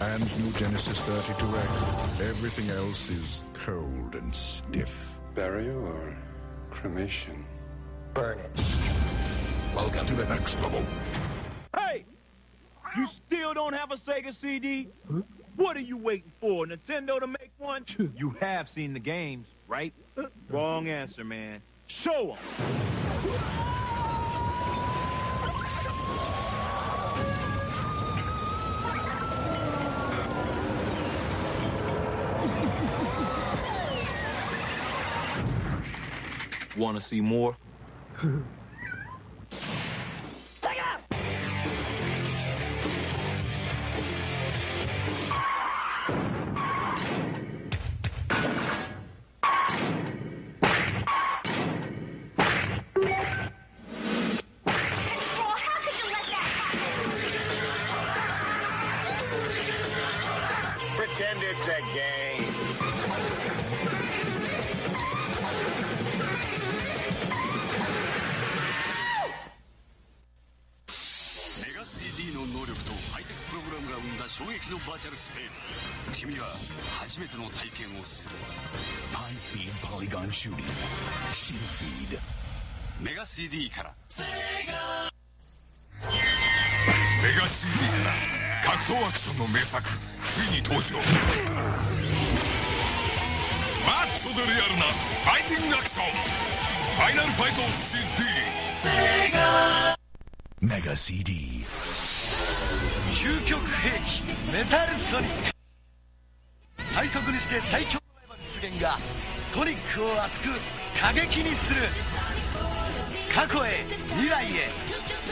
[0.00, 2.20] And new Genesis 32X.
[2.20, 5.18] Everything else is cold and stiff.
[5.34, 6.16] Burial or
[6.70, 7.44] cremation?
[8.14, 8.64] Burn it.
[9.74, 10.84] Welcome to the next level.
[11.76, 12.04] Hey!
[12.96, 14.88] You still don't have a Sega CD?
[15.56, 16.66] What are you waiting for?
[16.66, 17.84] Nintendo to make one?
[18.16, 19.92] You have seen the games, right?
[20.16, 21.60] Uh, Wrong answer, man.
[21.86, 23.79] Show 'em.
[36.80, 37.56] Want to see more?
[80.40, 80.64] Polygon Shooting
[81.32, 82.18] Steam Feed
[83.02, 83.94] メガ CD から。
[84.16, 84.24] メ
[87.38, 88.14] ガ CD から
[88.64, 89.92] 格闘アクションの名作つ
[90.50, 90.96] いに登場。
[93.84, 96.06] マッチョでリアルなファイティングアクション。
[96.10, 97.60] ファイナルファイト
[97.90, 98.00] CD
[100.62, 101.64] Mega CD
[103.14, 104.22] 究極兵器
[104.52, 105.50] メタルソニック。
[106.94, 108.98] 最速にして最強のライバル出現が
[109.53, 110.49] ソニックを熱く
[110.99, 111.81] 過激にする
[113.33, 114.67] 過去へ未来へ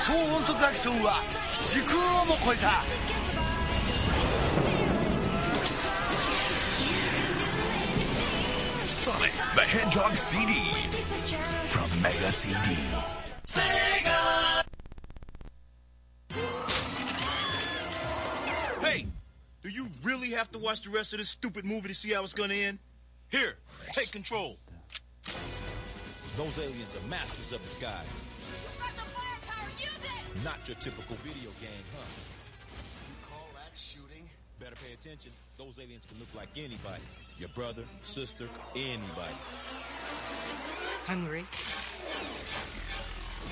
[0.05, 1.21] 超音速アクションは
[1.63, 2.83] 時空をも超えた
[8.85, 10.53] Sonic the Hedgehog CD
[11.67, 12.55] from Mega CD
[18.81, 19.07] Hey,
[19.61, 22.23] do you really have to watch the rest of this stupid movie to see how
[22.23, 22.79] it's gonna end?
[23.29, 23.57] Here,
[23.92, 24.58] Take control.
[26.36, 28.22] Those aliens are masters of disguise.
[28.38, 30.44] You've got the firepower, use it!
[30.44, 32.06] Not your typical video game, huh?
[33.08, 34.28] You call that shooting?
[34.60, 35.32] Better pay attention.
[35.56, 37.02] Those aliens can look like anybody.
[37.38, 39.34] Your brother, sister, anybody.
[41.06, 41.44] Hungry?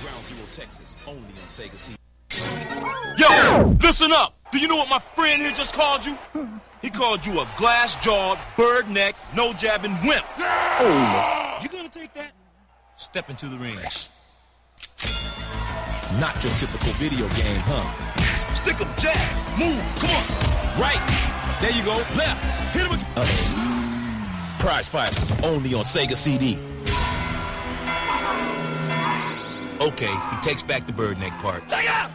[0.02, 1.96] Ground Zero, Texas, only on Sega CD.
[3.18, 4.34] Yo, listen up.
[4.52, 6.16] Do you know what my friend here just called you?
[6.82, 10.24] He called you a glass-jawed, bird-necked, no-jabbing wimp.
[11.62, 12.32] You gonna take that?
[12.96, 13.78] Step into the ring.
[16.20, 18.54] Not your typical video game, huh?
[18.54, 20.80] Stick 'em, jab, move, come on.
[20.80, 21.00] Right.
[21.60, 21.96] There you go.
[22.14, 22.74] Left.
[22.74, 23.06] Hit him again.
[23.16, 24.56] Uh-oh.
[24.58, 26.58] Prize Fighters, only on Sega CD.
[29.80, 31.68] Okay, he takes back the bird neck part.
[31.68, 32.10] Take out!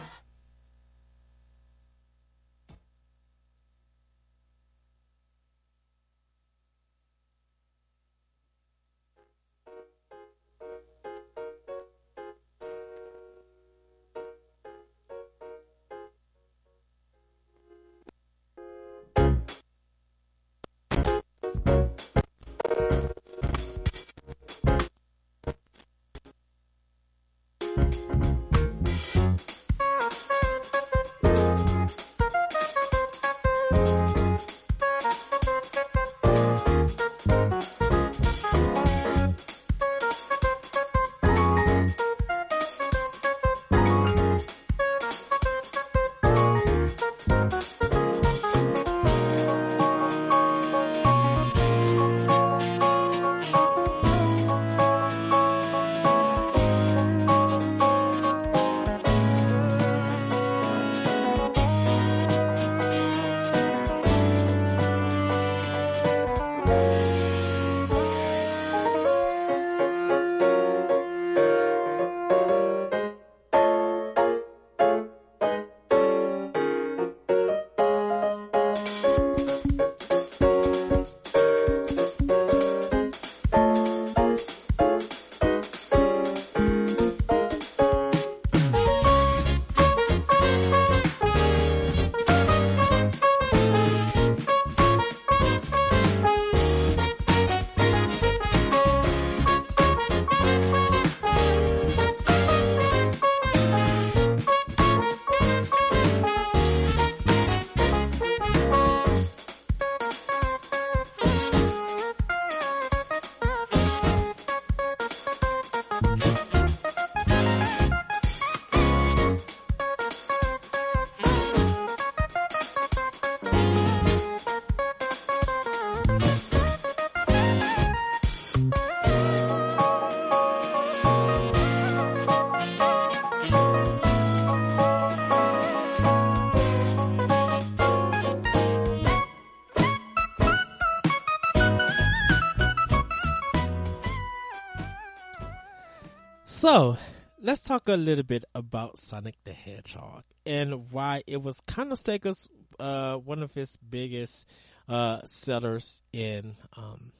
[146.62, 146.96] So,
[147.40, 151.98] let's talk a little bit about Sonic the Hedgehog and why it was kind of
[151.98, 152.48] Sega's
[152.78, 154.48] uh, one of his biggest
[154.88, 157.10] uh, sellers in um,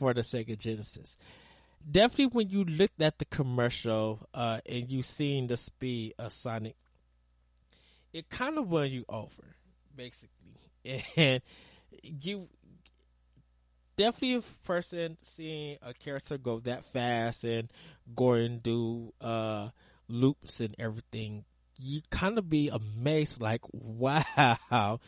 [0.00, 1.16] for the Sega Genesis.
[1.88, 6.74] Definitely, when you looked at the commercial uh, and you seen the speed of Sonic,
[8.12, 9.44] it kind of won you over,
[9.94, 11.40] basically, and
[12.02, 12.48] you
[13.96, 17.68] definitely a person seeing a character go that fast and
[18.14, 19.68] go and do uh,
[20.08, 21.44] loops and everything,
[21.78, 25.00] you kind of be amazed, like, wow,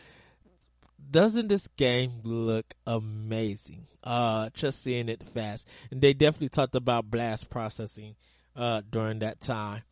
[1.11, 3.87] doesn't this game look amazing?
[4.03, 5.69] Uh, just seeing it fast.
[5.91, 8.17] And they definitely talked about blast processing,
[8.57, 9.83] uh, during that time.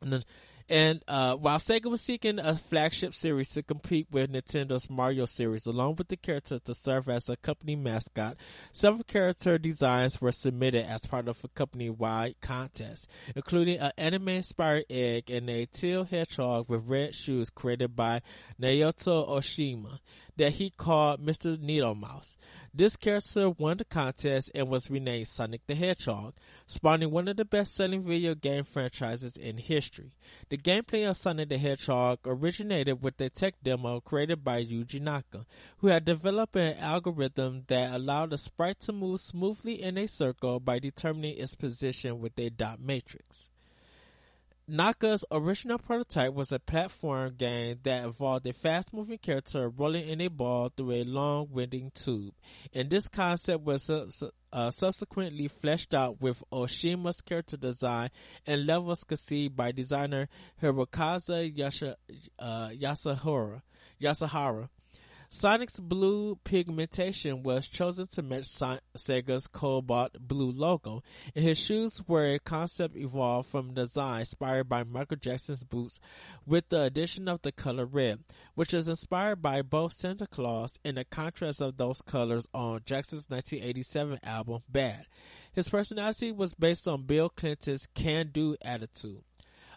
[0.00, 0.24] And then,
[0.70, 5.66] and uh, while Sega was seeking a flagship series to compete with Nintendo's Mario series,
[5.66, 8.36] along with the character to serve as a company mascot,
[8.70, 15.28] several character designs were submitted as part of a company-wide contest, including an anime-inspired egg
[15.28, 18.22] and a teal hedgehog with red shoes created by
[18.60, 19.98] Naoto Oshima
[20.40, 21.60] that he called Mr.
[21.60, 22.38] Needle Mouse.
[22.72, 26.32] This character won the contest and was renamed Sonic the Hedgehog,
[26.66, 30.12] spawning one of the best-selling video game franchises in history.
[30.48, 35.44] The gameplay of Sonic the Hedgehog originated with a tech demo created by Yuji Naka,
[35.78, 40.58] who had developed an algorithm that allowed the sprite to move smoothly in a circle
[40.58, 43.49] by determining its position with a dot matrix.
[44.70, 50.20] Naka's original prototype was a platform game that involved a fast moving character rolling in
[50.20, 52.32] a ball through a long winding tube.
[52.72, 58.10] And this concept was uh, subsequently fleshed out with Oshima's character design
[58.46, 60.28] and levels conceived by designer
[60.62, 61.96] Hirokazu Yasha,
[62.38, 62.70] uh.
[65.32, 68.46] Sonic's blue pigmentation was chosen to match
[68.96, 71.04] Sega's cobalt blue logo,
[71.36, 76.00] and his shoes were a concept evolved from design inspired by Michael Jackson's boots,
[76.44, 78.18] with the addition of the color red,
[78.56, 83.30] which is inspired by both Santa Claus and the contrast of those colors on Jackson's
[83.30, 85.06] 1987 album Bad.
[85.52, 89.22] His personality was based on Bill Clinton's can-do attitude.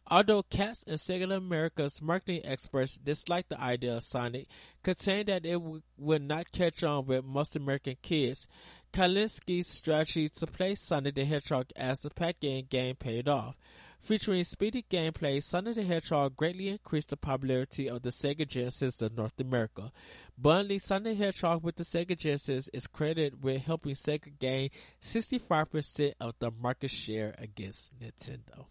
[0.08, 4.48] Although Katz and Sega America's marketing experts disliked the idea of Sonic,
[4.84, 8.48] contending that it w- would not catch on with most American kids,
[8.92, 13.56] Kalinske's strategy to play Sonic the Hedgehog as the pack-in game paid off.
[14.02, 19.16] Featuring speedy gameplay, Sonic the Hedgehog greatly increased the popularity of the Sega Genesis in
[19.16, 19.94] North America.
[20.38, 24.70] Bluntly, Sonic the Hedgehog with the Sega Genesis is credited with helping Sega gain
[25.02, 28.66] 65% of the market share against Nintendo.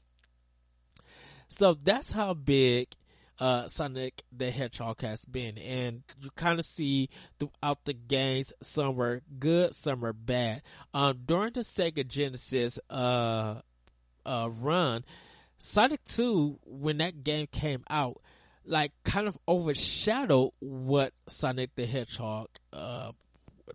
[1.53, 2.89] So that's how big
[3.39, 8.97] uh, Sonic the Hedgehog has been, and you kind of see throughout the games some
[8.97, 10.63] were good, some were bad.
[10.95, 13.57] Um, during the Sega Genesis uh,
[14.25, 15.05] uh, run,
[15.59, 18.23] Sonic Two, when that game came out,
[18.65, 23.13] like kind of overshadowed what Sonic the Hedgehog uh,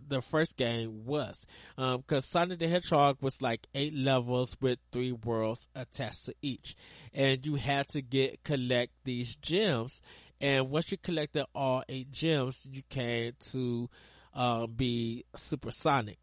[0.06, 1.38] the first game was.
[1.76, 6.76] Um, cause Sonic the Hedgehog was like eight levels with three worlds attached to each.
[7.12, 10.00] And you had to get, collect these gems.
[10.40, 13.88] And once you collected all eight gems, you came to,
[14.34, 16.18] uh, be supersonic.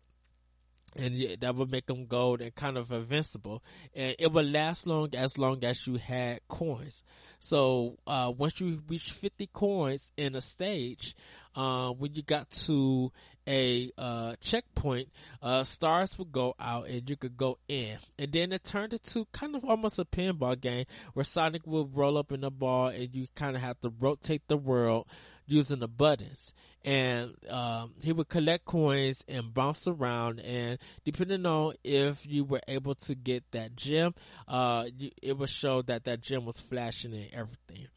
[0.98, 3.62] And that would make them gold and kind of invincible.
[3.94, 7.04] And it would last long as long as you had coins.
[7.40, 11.16] So, uh, once you reach 50 coins in a stage,
[11.56, 13.12] uh, when you got to
[13.48, 15.10] a uh, checkpoint,
[15.42, 17.98] uh, stars would go out and you could go in.
[18.18, 22.18] And then it turned into kind of almost a pinball game where Sonic would roll
[22.18, 25.08] up in the ball and you kind of have to rotate the world
[25.48, 26.54] using the buttons.
[26.84, 30.40] And um, he would collect coins and bounce around.
[30.40, 34.14] And depending on if you were able to get that gem,
[34.48, 37.88] uh, you, it would show that that gem was flashing and everything.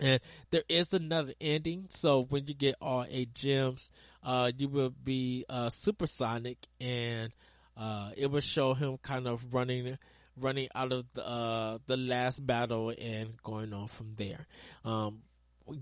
[0.00, 0.20] And
[0.50, 1.86] there is another ending.
[1.90, 3.90] So when you get all eight gems,
[4.24, 7.32] uh, you will be, uh, supersonic and,
[7.76, 9.98] uh, it will show him kind of running,
[10.36, 14.46] running out of the, uh, the last battle and going on from there.
[14.84, 15.22] Um,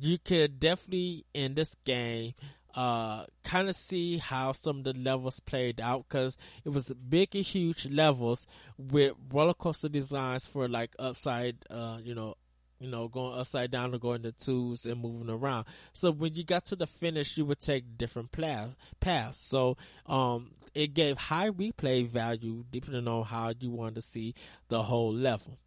[0.00, 2.34] you could definitely in this game,
[2.74, 7.34] uh, kind of see how some of the levels played out because it was big
[7.34, 8.46] and huge levels
[8.76, 12.34] with roller coaster designs for like upside, uh, you know,
[12.80, 15.66] you know, going upside down or going to twos and moving around.
[15.92, 18.76] So when you got to the finish, you would take different paths.
[19.00, 19.40] paths.
[19.40, 19.76] So,
[20.06, 24.34] um, it gave high replay value depending on how you wanted to see
[24.68, 25.58] the whole level.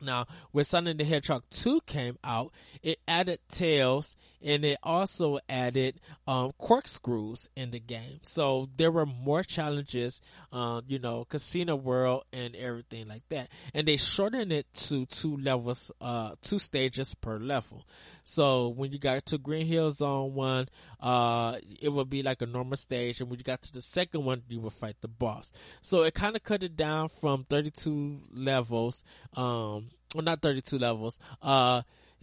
[0.00, 6.00] Now, when Sonic the Hedgehog 2 came out, it added tails and it also added
[6.26, 8.20] um, corkscrews in the game.
[8.22, 10.20] So there were more challenges,
[10.52, 13.48] um, you know, Casino World and everything like that.
[13.74, 17.86] And they shortened it to two levels, uh, two stages per level.
[18.24, 20.68] So when you got to Green Hill Zone 1,
[21.00, 23.20] uh, it would be like a normal stage.
[23.20, 25.52] And when you got to the second one, you would fight the boss.
[25.82, 29.02] So it kind of cut it down from 32 levels,
[29.34, 31.82] um, well, not 32 levels, uh,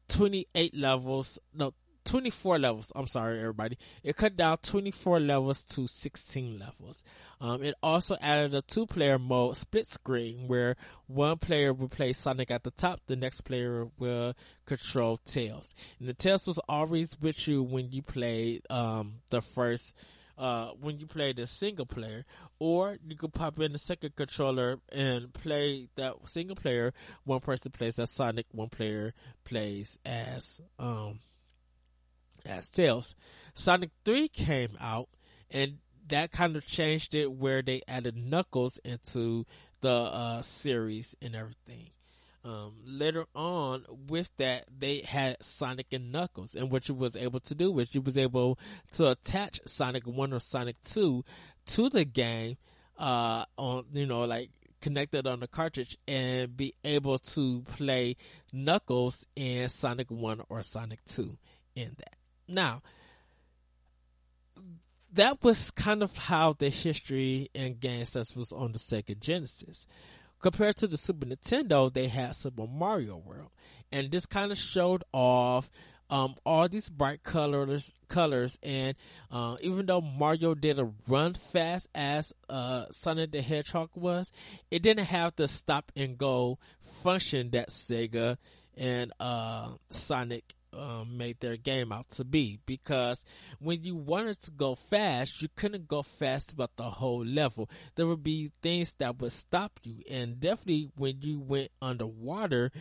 [0.09, 1.74] 28 levels, no,
[2.07, 2.91] 24 levels.
[2.95, 3.78] I'm sorry, everybody.
[4.01, 7.03] It cut down 24 levels to 16 levels.
[7.41, 12.13] Um, it also added a two player mode split screen where one player will play
[12.13, 14.34] Sonic at the top, the next player will
[14.65, 15.76] control Tails.
[15.99, 19.93] And the Tails was always with you when you played, um, the first,
[20.38, 22.26] uh, when you play the single player,
[22.60, 26.94] or you could pop in the second controller and play that single player.
[27.24, 29.14] One person plays as Sonic, one player
[29.44, 31.20] plays as, um,
[32.46, 33.16] as Tails.
[33.54, 35.10] Sonic 3 came out
[35.50, 35.78] and
[36.08, 39.46] that kind of changed it where they added Knuckles into
[39.82, 41.90] the uh, series and everything.
[42.44, 47.42] Um, later on with that, they had Sonic and Knuckles and what you was able
[47.42, 48.58] to do was you was able
[48.94, 51.26] to attach Sonic 1 or Sonic 2
[51.68, 52.58] to the game,
[52.98, 54.50] uh, on, you know, like
[54.82, 58.16] connected on the cartridge and be able to play
[58.54, 61.38] Knuckles in Sonic 1 or Sonic 2
[61.76, 62.16] in that.
[62.48, 62.82] Now,
[65.14, 69.86] that was kind of how the history and games that was on the Sega Genesis.
[70.40, 73.50] Compared to the Super Nintendo, they had Super Mario World,
[73.92, 75.70] and this kind of showed off
[76.10, 78.96] um, all these bright colors, colors, and
[79.32, 84.32] uh, even though Mario didn't run fast as uh, Sonic the Hedgehog was,
[84.72, 86.60] it didn't have the stop and go
[87.04, 88.38] function that Sega
[88.78, 93.24] and uh, Sonic um, made their game out to be because
[93.60, 97.70] when you wanted to go fast, you couldn't go fast about the whole level.
[97.96, 102.72] There would be things that would stop you, and definitely when you went underwater,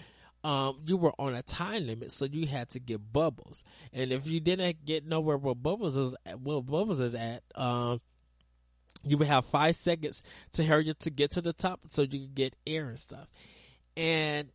[0.44, 3.64] um, you were on a time limit, so you had to get bubbles.
[3.92, 8.00] And if you didn't get nowhere where bubbles is where bubbles is at, um,
[9.02, 10.22] you would have five seconds
[10.52, 13.28] to hurry up to get to the top so you could get air and stuff.
[13.96, 14.48] And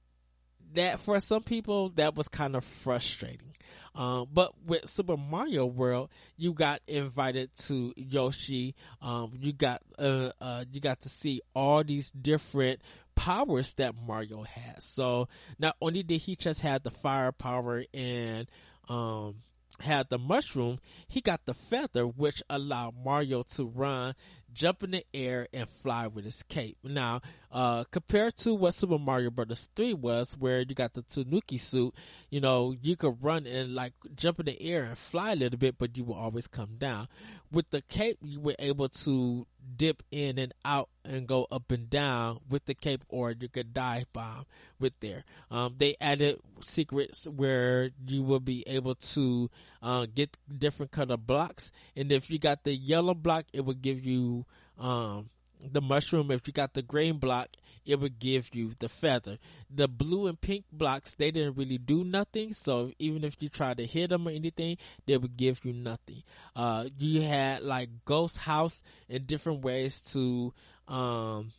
[0.76, 3.56] that for some people that was kind of frustrating.
[3.94, 8.76] Um, but with Super Mario World, you got invited to Yoshi.
[9.02, 12.82] Um, you got uh, uh, you got to see all these different
[13.16, 14.86] powers that Mario has.
[14.86, 15.28] So
[15.60, 18.50] not only did he just have the fire power and
[18.88, 19.36] um,
[19.82, 24.16] had the mushroom, he got the feather, which allowed Mario to run
[24.54, 26.78] jump in the air and fly with his cape.
[26.84, 27.22] Now,
[27.52, 31.94] uh, compared to what Super Mario Brothers 3 was, where you got the Tanuki suit,
[32.30, 35.60] you know, you could run and like jump in the air and fly a little
[35.60, 37.08] bit, but you will always come down.
[37.52, 39.46] With the cape, you were able to
[39.76, 43.74] dip in and out and go up and down with the cape, or you could
[43.74, 44.46] dive bomb
[44.80, 45.26] with there.
[45.50, 49.50] Um, they added secrets where you will be able to
[49.82, 54.06] uh, get different color blocks, and if you got the yellow block, it will give
[54.06, 54.46] you
[54.80, 55.30] um,
[55.70, 56.32] the mushroom.
[56.32, 57.50] If you got the green block,
[57.86, 59.38] it would give you the feather.
[59.70, 62.54] The blue and pink blocks, they didn't really do nothing.
[62.54, 66.24] So even if you try to hit them or anything, they would give you nothing.
[66.56, 70.54] Uh, you had like ghost house and different ways to,
[70.88, 71.54] um,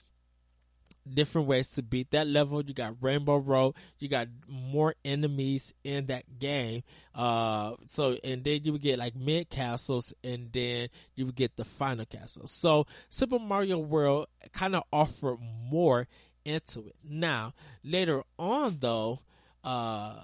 [1.11, 2.63] different ways to beat that level.
[2.63, 3.75] You got Rainbow Road.
[3.99, 6.83] You got more enemies in that game.
[7.15, 11.57] Uh, so, and then you would get like mid castles and then you would get
[11.57, 12.47] the final castle.
[12.47, 15.39] So Super Mario World kind of offered
[15.71, 16.07] more
[16.45, 16.97] into it.
[17.05, 19.21] Now, later on though,
[19.65, 20.23] uh,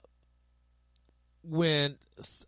[1.48, 1.96] when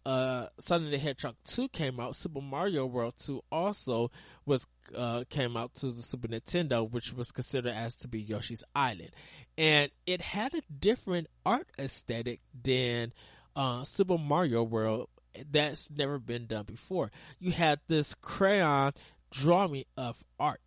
[0.05, 4.11] uh, Sonic the Hedgehog 2 came out, Super Mario World 2 also
[4.45, 8.65] was uh, came out to the Super Nintendo, which was considered as to be Yoshi's
[8.75, 9.11] Island,
[9.57, 13.13] and it had a different art aesthetic than
[13.57, 15.09] uh, Super Mario World.
[15.51, 17.13] That's never been done before.
[17.39, 18.93] You had this crayon
[19.31, 20.61] drawing of art.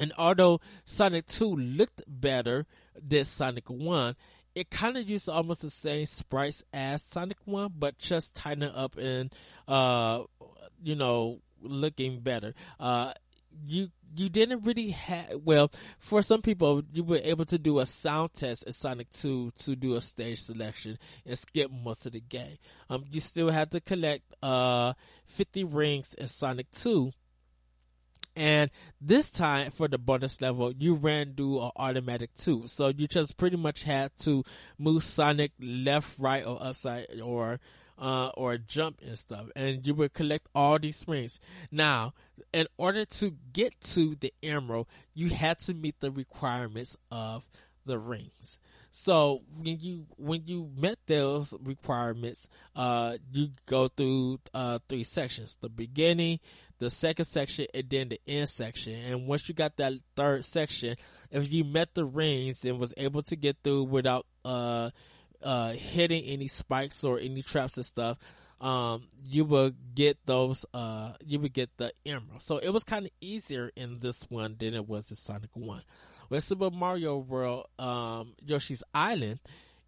[0.00, 2.66] And although Sonic 2 looked better
[3.00, 4.16] than Sonic 1,
[4.54, 8.96] it kind of used almost the same sprites as Sonic 1, but just tighten up
[8.96, 9.32] and,
[9.66, 10.22] uh,
[10.82, 12.52] you know, looking better.
[12.78, 13.12] Uh,
[13.66, 17.86] you, you didn't really have, well, for some people, you were able to do a
[17.86, 22.20] sound test in Sonic 2 to do a stage selection and skip most of the
[22.20, 22.56] game.
[22.90, 24.92] Um, you still had to collect, uh,
[25.26, 27.12] 50 rings in Sonic 2
[28.36, 28.70] and
[29.00, 32.64] this time for the bonus level, you ran do an automatic too.
[32.66, 34.44] So you just pretty much had to
[34.78, 37.60] move Sonic left, right, or upside, or
[37.98, 41.38] uh, or jump and stuff, and you would collect all these rings.
[41.70, 42.14] Now,
[42.52, 47.48] in order to get to the emerald, you had to meet the requirements of
[47.86, 48.58] the rings.
[48.90, 55.56] So when you when you met those requirements, uh, you go through uh, three sections:
[55.60, 56.40] the beginning,
[56.82, 58.94] the second section, and then the end section.
[58.94, 60.96] And once you got that third section,
[61.30, 64.90] if you met the rings and was able to get through without uh,
[65.42, 68.18] uh, hitting any spikes or any traps and stuff,
[68.60, 72.42] um, you will get those, uh, you would get the emerald.
[72.42, 75.82] So it was kind of easier in this one than it was in Sonic 1.
[76.30, 79.38] With Super Mario World, um, Yoshi's Island,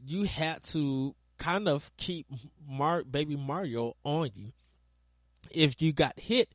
[0.05, 2.27] you had to kind of keep
[2.69, 4.53] Mar- baby Mario on you.
[5.51, 6.49] If you got hit,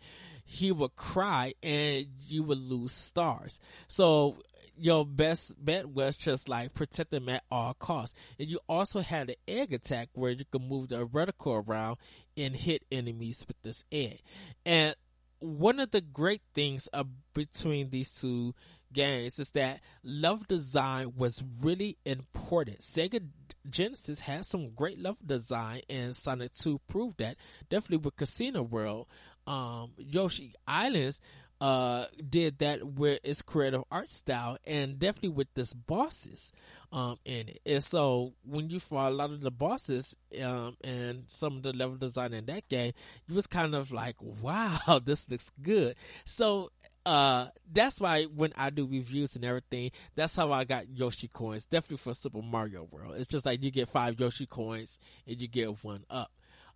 [0.51, 3.59] he would cry and you would lose stars.
[3.87, 4.37] So
[4.75, 8.17] your best bet was just like protect them at all costs.
[8.39, 11.97] And you also had an egg attack where you could move the reticle around
[12.35, 14.21] and hit enemies with this egg.
[14.65, 14.95] And
[15.37, 17.03] one of the great things uh,
[17.35, 18.55] between these two
[18.91, 22.79] games is that level design was really important.
[22.79, 23.23] Sega
[23.69, 27.37] Genesis had some great level design and Sonic 2 proved that.
[27.69, 29.07] Definitely with Casino World.
[29.49, 31.19] Um, Yoshi Islands
[31.59, 36.51] uh, did that with its creative art style and definitely with this bosses
[36.91, 37.59] um, in it.
[37.65, 41.73] And so when you fought a lot of the bosses um, and some of the
[41.73, 42.93] level design in that game,
[43.27, 45.95] you was kind of like, wow, this looks good.
[46.25, 46.71] So
[47.05, 51.65] uh, that's why when I do reviews and everything, that's how I got Yoshi coins.
[51.65, 53.15] Definitely for Super Mario World.
[53.17, 56.31] It's just like you get five Yoshi coins and you get one up.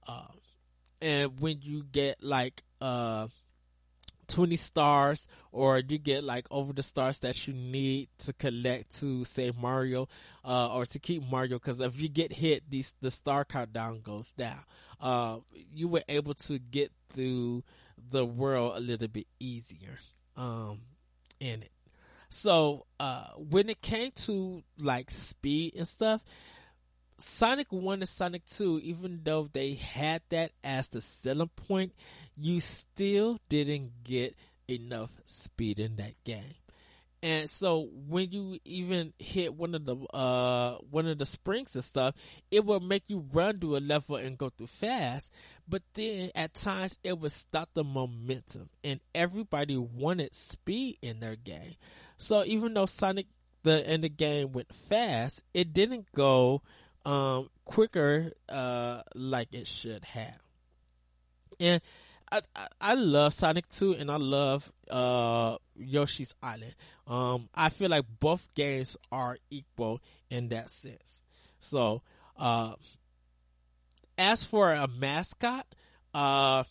[0.07, 0.33] Um,
[1.03, 3.27] and when you get like, uh,
[4.27, 9.23] 20 stars or you get like over the stars that you need to collect to
[9.25, 10.07] say Mario
[10.45, 14.31] uh, or to keep Mario because if you get hit these the star countdown goes
[14.31, 14.59] down.
[14.99, 15.39] Uh,
[15.73, 17.63] you were able to get through
[18.09, 19.99] the world a little bit easier
[20.37, 20.79] um,
[21.39, 21.71] in it.
[22.29, 26.23] So uh, when it came to like speed and stuff
[27.23, 31.93] Sonic 1 and Sonic 2, even though they had that as the selling point,
[32.35, 34.35] you still didn't get
[34.67, 36.53] enough speed in that game.
[37.23, 41.83] And so when you even hit one of the uh one of the springs and
[41.83, 42.13] stuff,
[42.51, 45.31] it will make you run to a level and go through fast.
[45.65, 51.37] But then at times it would stop the momentum and everybody wanted speed in their
[51.37, 51.75] game.
[52.17, 53.27] So even though Sonic
[53.63, 56.61] the in the game went fast, it didn't go
[57.05, 60.39] um quicker uh like it should have.
[61.59, 61.81] And
[62.31, 66.75] I, I, I love Sonic 2 and I love uh Yoshi's Island.
[67.07, 71.21] Um I feel like both games are equal in that sense.
[71.59, 72.01] So
[72.37, 72.73] uh
[74.17, 75.65] as for a mascot,
[76.13, 76.63] uh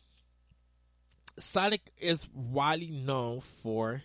[1.38, 4.02] Sonic is widely known for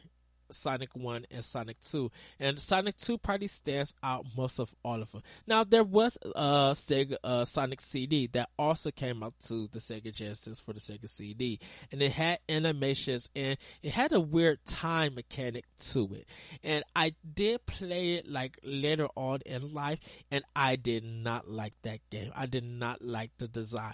[0.51, 2.11] Sonic 1 and Sonic 2.
[2.39, 5.21] And Sonic 2 probably stands out most of all of them.
[5.45, 10.13] Now, there was a Sega uh, Sonic CD that also came out to the Sega
[10.13, 11.59] Genesis for the Sega CD.
[11.91, 16.27] And it had animations and it had a weird time mechanic to it.
[16.63, 19.99] And I did play it like later on in life
[20.31, 22.31] and I did not like that game.
[22.35, 23.93] I did not like the design.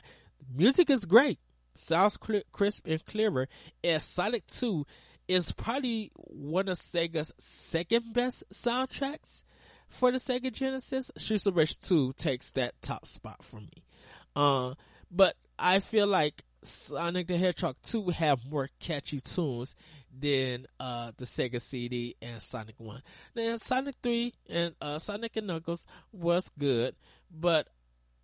[0.54, 1.40] Music is great.
[1.76, 2.18] Sounds
[2.52, 3.48] crisp and clearer.
[3.84, 4.86] And Sonic 2
[5.28, 9.44] is probably one of Sega's second best soundtracks
[9.88, 11.12] for the Sega Genesis.
[11.18, 13.84] Streets of Rage 2 takes that top spot for me.
[14.36, 14.74] Uh,
[15.12, 19.76] but I feel like Sonic the Hedgehog 2 have more catchy tunes
[20.18, 23.02] than uh, the Sega CD and Sonic 1.
[23.34, 26.96] Then Sonic 3 and uh, Sonic and Knuckles was good,
[27.32, 27.68] but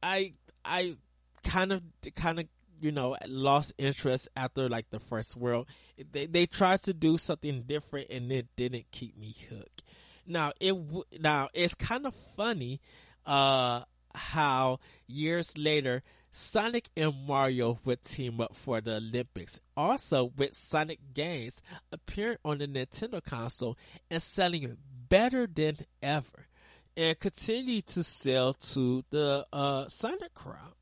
[0.02, 0.34] I
[0.64, 0.95] I
[1.43, 1.82] kind of
[2.16, 2.45] kind of
[2.82, 5.68] you know lost interest after like the first world
[6.12, 9.84] they they tried to do something different and it didn't keep me hooked
[10.26, 10.76] now it
[11.20, 12.80] now it's kind of funny
[13.26, 13.82] uh
[14.16, 19.60] how years later Sonic and Mario would team up for the Olympics.
[19.76, 21.62] Also, with Sonic games
[21.92, 23.78] appearing on the Nintendo console
[24.12, 24.78] and selling
[25.10, 26.48] better than ever,
[26.96, 30.76] and continue to sell to the uh, Sonic crowd.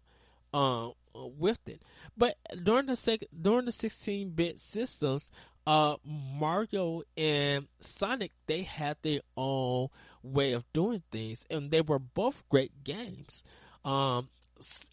[0.54, 0.94] Um,
[1.38, 1.82] with it.
[2.18, 5.32] But during the sec- during the 16-bit systems,
[5.66, 9.90] uh, Mario and Sonic they had their own
[10.24, 13.44] way of doing things, and they were both great games.
[13.84, 14.30] Um,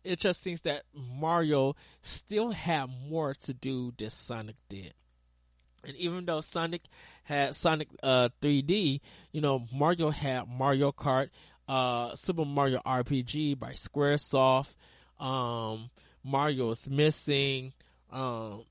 [0.05, 4.93] it just seems that Mario still had more to do than Sonic did.
[5.87, 6.83] And even though Sonic
[7.25, 9.01] had Sonic uh, 3D,
[9.33, 11.31] you know, Mario had Mario Kart,
[11.69, 14.75] uh, Super Mario RPG by Squaresoft,
[15.19, 15.91] um,
[16.25, 17.73] Mario is missing.
[18.11, 18.65] Um,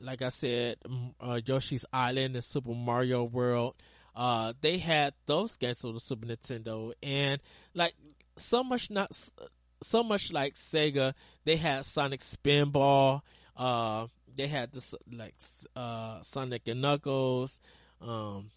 [0.00, 0.76] like I said,
[1.20, 3.74] uh, Yoshi's Island and Super Mario World.
[4.14, 7.40] Uh, they had those games on the Super Nintendo, and
[7.74, 7.94] like
[8.36, 9.10] so much not
[9.82, 11.14] so much like Sega,
[11.44, 13.22] they had Sonic Spinball.
[13.56, 15.34] Uh, they had this like
[15.74, 17.60] uh, Sonic and Knuckles.
[18.00, 18.50] Um,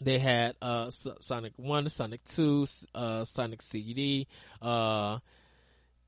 [0.00, 4.26] they had uh, Sonic One, Sonic Two, uh, Sonic CD.
[4.60, 5.18] Uh,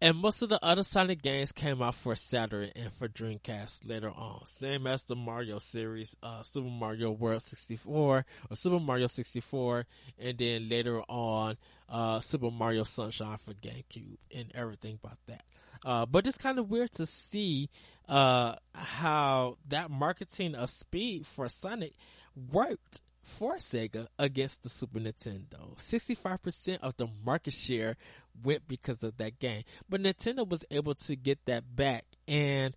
[0.01, 4.11] and most of the other Sonic games came out for Saturn and for Dreamcast later
[4.11, 4.45] on.
[4.47, 9.87] Same as the Mario series, uh, Super Mario World 64 or Super Mario 64,
[10.19, 11.57] and then later on,
[11.89, 15.45] uh, Super Mario Sunshine for GameCube and everything about that.
[15.85, 17.71] Uh, but it's kind of weird to see,
[18.09, 21.93] uh, how that marketing of speed for Sonic
[22.53, 25.77] worked for Sega against the Super Nintendo.
[25.79, 27.97] 65% of the market share
[28.43, 29.65] went because of that game.
[29.89, 32.75] But Nintendo was able to get that back and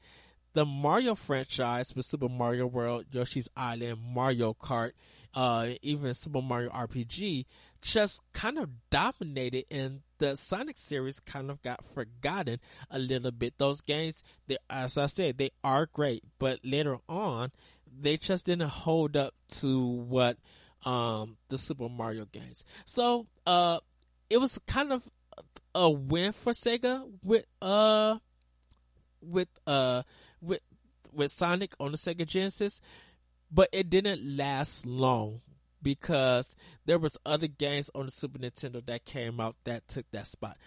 [0.53, 4.91] the Mario franchise with Super Mario World, Yoshi's Island, Mario Kart,
[5.35, 7.45] uh, even Super Mario RPG
[7.81, 12.59] just kind of dominated and the Sonic series kind of got forgotten
[12.91, 13.53] a little bit.
[13.57, 17.51] Those games, they, as I said, they are great, but later on,
[18.01, 20.37] they just didn't hold up to what
[20.85, 22.63] um the Super Mario games.
[22.85, 23.79] So uh
[24.29, 25.09] it was kind of
[25.75, 28.17] a win for Sega with uh
[29.21, 30.03] with uh
[30.41, 30.61] with
[31.11, 32.79] with Sonic on the Sega Genesis,
[33.51, 35.41] but it didn't last long
[35.81, 36.55] because
[36.85, 40.57] there was other games on the Super Nintendo that came out that took that spot.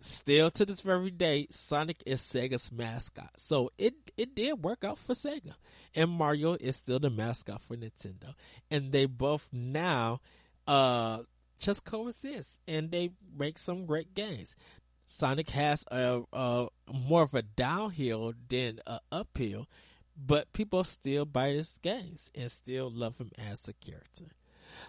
[0.00, 3.30] still to this very day, Sonic is Sega's mascot.
[3.36, 5.54] So it it did work out for Sega.
[5.94, 8.34] And Mario is still the mascot for Nintendo.
[8.70, 10.20] And they both now
[10.66, 11.20] uh
[11.58, 14.54] just coexist and they make some great games.
[15.06, 19.68] Sonic has a, a more of a downhill than a uphill,
[20.16, 24.26] but people still buy his games and still love him as a character.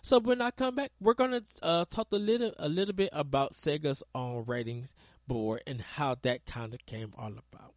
[0.01, 3.53] So when I come back, we're gonna uh, talk a little a little bit about
[3.53, 4.93] Sega's own ratings
[5.27, 7.73] board and how that kind of came all about.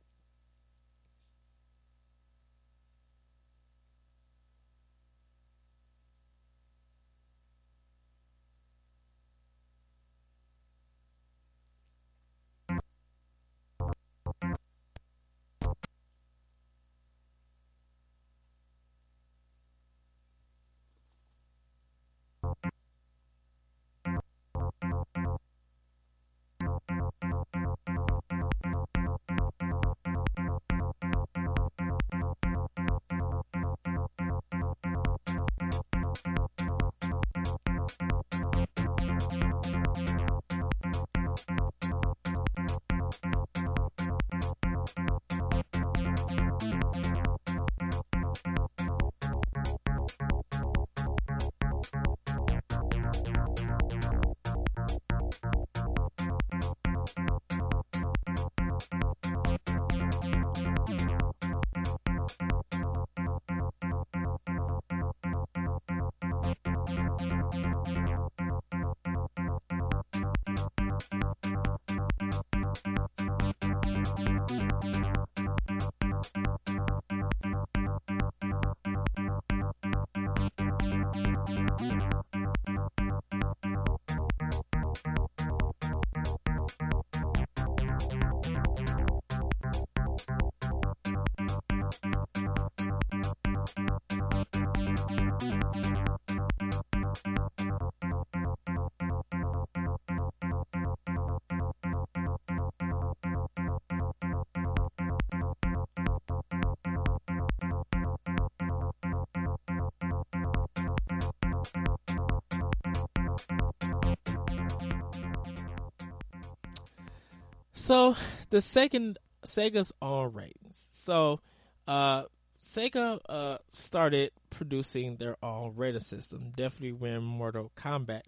[117.90, 118.14] So
[118.50, 120.86] the second Sega's own ratings.
[120.92, 121.40] So
[121.88, 122.22] uh,
[122.64, 128.22] Sega uh, started producing their own rating system, definitely when Mortal Kombat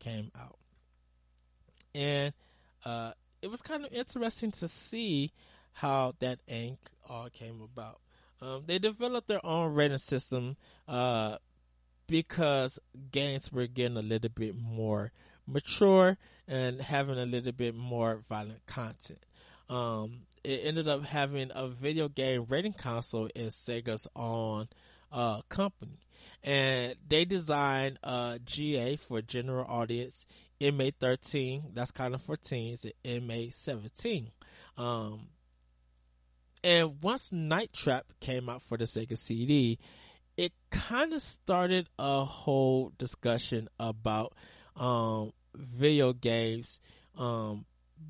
[0.00, 0.58] came out,
[1.94, 2.34] and
[2.84, 5.32] uh, it was kind of interesting to see
[5.72, 8.02] how that ink all came about.
[8.42, 11.38] Um, they developed their own rating system uh,
[12.06, 12.78] because
[13.12, 15.10] games were getting a little bit more
[15.46, 16.16] mature
[16.48, 19.24] and having a little bit more violent content.
[19.68, 24.68] Um, it ended up having a video game rating council in Sega's own
[25.10, 25.98] uh, company,
[26.44, 30.24] and they designed uh, GA for general audience,
[30.60, 34.30] MA thirteen that's kind of for teens, and MA seventeen.
[34.76, 35.28] Um,
[36.62, 39.78] and once Night Trap came out for the Sega CD,
[40.36, 44.34] it kind of started a whole discussion about
[44.76, 46.80] um, video games
[47.18, 47.64] um,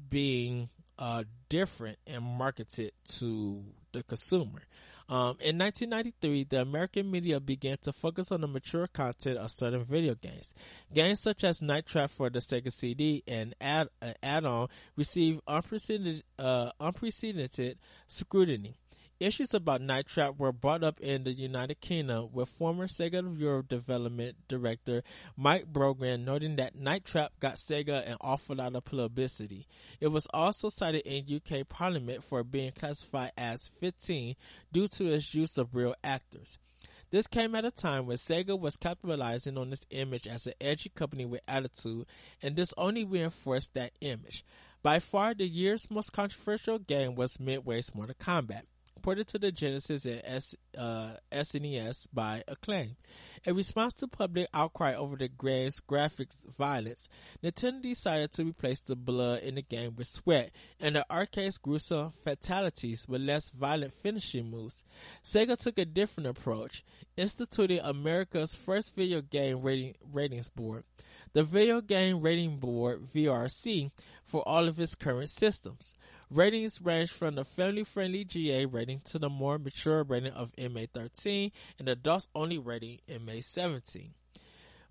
[0.08, 3.62] being uh, different and marketed to
[3.92, 4.62] the consumer.
[5.08, 9.84] Um, in 1993, the American media began to focus on the mature content of certain
[9.84, 10.52] video games.
[10.92, 16.24] Games such as Night Trap for the Sega CD and add, uh, add-on received unprecedented,
[16.40, 18.78] uh, unprecedented scrutiny.
[19.18, 23.66] Issues about Night Trap were brought up in the United Kingdom with former Sega Europe
[23.66, 25.02] development director
[25.38, 29.66] Mike Brogan noting that Night Trap got Sega an awful lot of publicity.
[30.00, 34.36] It was also cited in UK Parliament for being classified as 15
[34.70, 36.58] due to its use of real actors.
[37.10, 40.90] This came at a time when Sega was capitalizing on its image as an edgy
[40.90, 42.04] company with attitude,
[42.42, 44.44] and this only reinforced that image.
[44.82, 48.64] By far, the year's most controversial game was Midway's Mortal Kombat
[49.02, 52.96] ported to the Genesis and S, uh, SNES by Acclaim.
[53.44, 57.08] In response to public outcry over the game's graphics violence,
[57.42, 62.12] Nintendo decided to replace the blood in the game with sweat and the arcade's gruesome
[62.24, 64.82] fatalities with less violent finishing moves.
[65.24, 66.84] Sega took a different approach,
[67.16, 70.84] instituting America's first video game rating, ratings board
[71.36, 73.90] the Video Game Rating Board VRC
[74.24, 75.92] for all of its current systems.
[76.28, 81.88] Ratings range from the family-friendly GA rating to the more mature rating of MA13 and
[81.88, 84.10] adults-only rating MA17.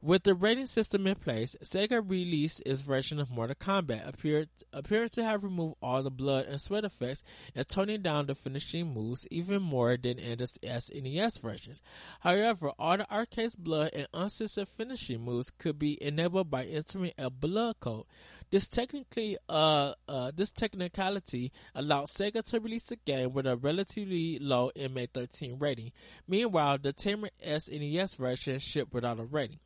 [0.01, 5.09] With the rating system in place, Sega released its version of Mortal Kombat, appeared, appearing
[5.09, 7.23] to have removed all the blood and sweat effects
[7.55, 11.79] and toning down the finishing moves even more than in the SNES version.
[12.19, 17.31] However, all the arcade's blood and uncensored finishing moves could be enabled by entering a
[17.31, 18.05] blood code.
[18.51, 24.39] This technically, uh, uh, this technicality allowed Sega to release the game with a relatively
[24.39, 25.91] low MA13 rating.
[26.27, 29.59] Meanwhile, the Tamer SNES version shipped without a rating.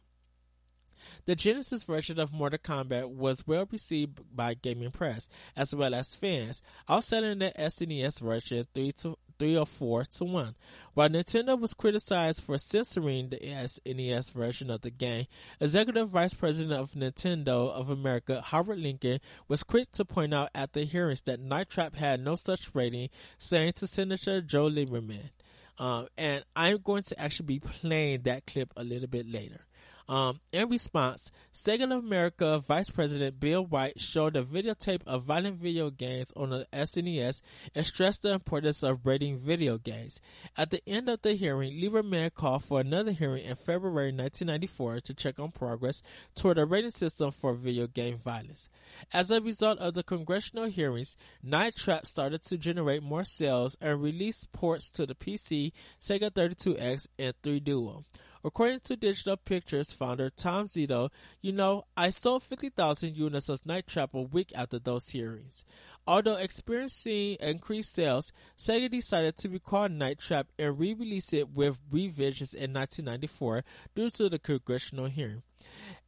[1.25, 6.15] The Genesis version of Mortal Kombat was well received by gaming press as well as
[6.15, 10.55] fans, outselling the SNES version 3 to 3 or 4 to 1.
[10.93, 15.27] While Nintendo was criticized for censoring the SNES version of the game,
[15.59, 20.73] Executive Vice President of Nintendo of America, Howard Lincoln, was quick to point out at
[20.73, 25.29] the hearings that Night Trap had no such rating, saying to Senator Joe Lieberman.
[25.77, 29.65] Um, and I'm going to actually be playing that clip a little bit later.
[30.09, 35.57] Um, in response, Sega of America Vice President Bill White showed a videotape of violent
[35.57, 37.43] video games on the SNES
[37.75, 40.19] and stressed the importance of rating video games.
[40.57, 45.13] At the end of the hearing, Lieberman called for another hearing in February 1994 to
[45.13, 46.01] check on progress
[46.33, 48.67] toward a rating system for video game violence.
[49.13, 54.01] As a result of the congressional hearings, Night Trap started to generate more sales and
[54.01, 58.05] release ports to the PC, Sega 32X, and 3DO.
[58.43, 61.09] According to Digital Pictures founder Tom Zito,
[61.41, 65.65] you know, I sold 50,000 units of Night Trap a week after those hearings.
[66.07, 72.53] Although experiencing increased sales, Sega decided to recall Night Trap and re-release it with revisions
[72.53, 73.63] in 1994
[73.93, 75.43] due to the congressional hearing.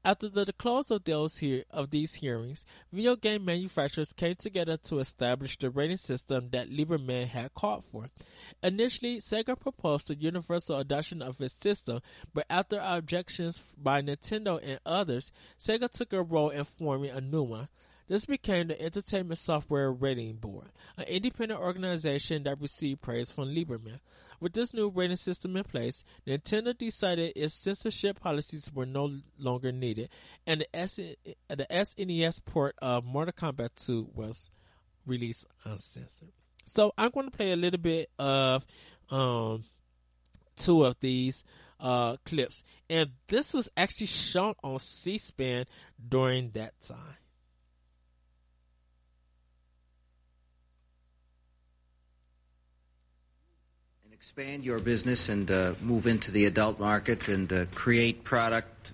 [0.04, 5.60] After the close of those of these hearings, video game manufacturers came together to establish
[5.60, 8.10] the rating system that Lieberman had called for.
[8.64, 12.02] Initially, Sega proposed the universal adoption of its system,
[12.34, 17.44] but after objections by Nintendo and others, Sega took a role in forming a new
[17.44, 17.68] one.
[18.08, 24.00] This became the Entertainment Software Rating Board, an independent organization that received praise from Lieberman.
[24.42, 29.72] With this new rating system in place, Nintendo decided its censorship policies were no longer
[29.72, 30.10] needed,
[30.48, 34.50] and the, S- the SNES port of Mortal Kombat 2 was
[35.06, 36.32] released uncensored.
[36.66, 38.66] So I'm going to play a little bit of
[39.12, 39.64] um,
[40.56, 41.44] two of these
[41.80, 45.66] uh, clips, and this was actually shown on C-SPAN
[46.10, 47.18] during that time.
[54.22, 58.92] Expand your business and uh, move into the adult market and uh, create product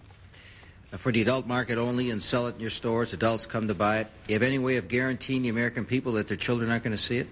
[0.92, 3.12] for the adult market only and sell it in your stores.
[3.12, 4.08] Adults come to buy it.
[4.30, 6.98] You have any way of guaranteeing the American people that their children aren't going to
[6.98, 7.28] see it?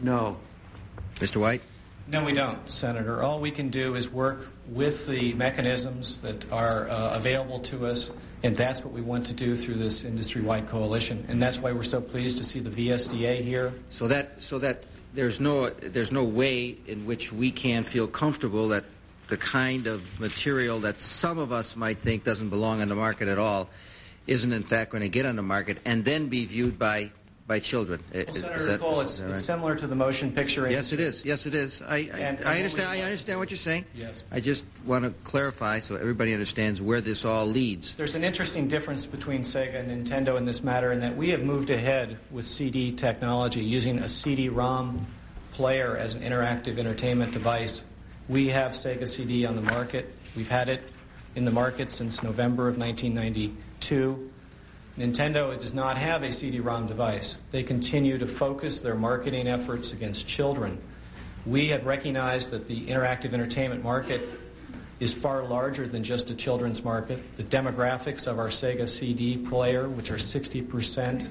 [0.00, 0.38] No.
[1.20, 1.40] Mr.
[1.40, 1.62] White?
[2.08, 3.22] No, we don't, Senator.
[3.22, 8.10] All we can do is work with the mechanisms that are uh, available to us,
[8.42, 11.24] and that's what we want to do through this industry-wide coalition.
[11.28, 13.72] And that's why we're so pleased to see the VSDA here.
[13.90, 14.82] So that, so that
[15.14, 18.84] there's no there's no way in which we can feel comfortable that
[19.28, 23.28] the kind of material that some of us might think doesn't belong on the market
[23.28, 23.68] at all
[24.26, 27.10] isn't in fact going to get on the market and then be viewed by
[27.50, 28.00] by children.
[28.14, 29.32] Well, Is- Senator is that- Kohl, it's, right?
[29.32, 30.70] it's similar to the motion picture.
[30.70, 31.24] Yes, it is.
[31.24, 31.82] Yes, it is.
[31.82, 32.88] I, I, And- and I understand.
[32.88, 33.86] I understand what you're saying.
[33.92, 34.22] Yes.
[34.30, 37.96] I just want to clarify so everybody understands where this all leads.
[37.96, 41.42] There's an interesting difference between Sega and Nintendo in this matter in that we have
[41.42, 45.04] moved ahead with CD technology using a CD-ROM
[45.50, 47.82] player as an interactive entertainment device.
[48.28, 50.14] We have Sega CD on the market.
[50.36, 50.88] We've had it
[51.34, 54.29] in the market since November of 1992.
[55.00, 57.38] Nintendo does not have a CD-ROM device.
[57.52, 60.78] They continue to focus their marketing efforts against children.
[61.46, 64.20] We have recognized that the interactive entertainment market
[64.98, 67.18] is far larger than just a children's market.
[67.36, 71.30] The demographics of our Sega CD player, which are 60%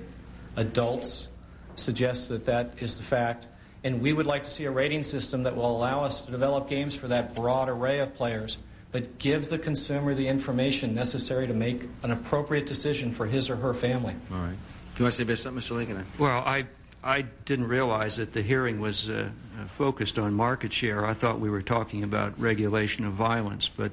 [0.56, 1.28] adults,
[1.76, 3.46] suggests that that is the fact.
[3.84, 6.70] And we would like to see a rating system that will allow us to develop
[6.70, 8.58] games for that broad array of players,
[8.92, 13.56] but give the consumer the information necessary to make an appropriate decision for his or
[13.56, 14.16] her family.
[14.32, 14.50] All right.
[14.50, 15.76] Do you want to say something, Mr.
[15.76, 16.06] Lincoln?
[16.18, 16.66] Well, I
[17.04, 21.06] I didn't realize that the hearing was uh, uh, focused on market share.
[21.06, 23.92] I thought we were talking about regulation of violence, but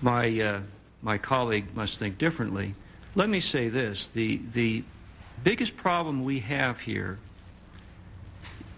[0.00, 0.60] my uh,
[1.02, 2.74] my colleague must think differently.
[3.14, 4.84] Let me say this: the the
[5.44, 7.18] biggest problem we have here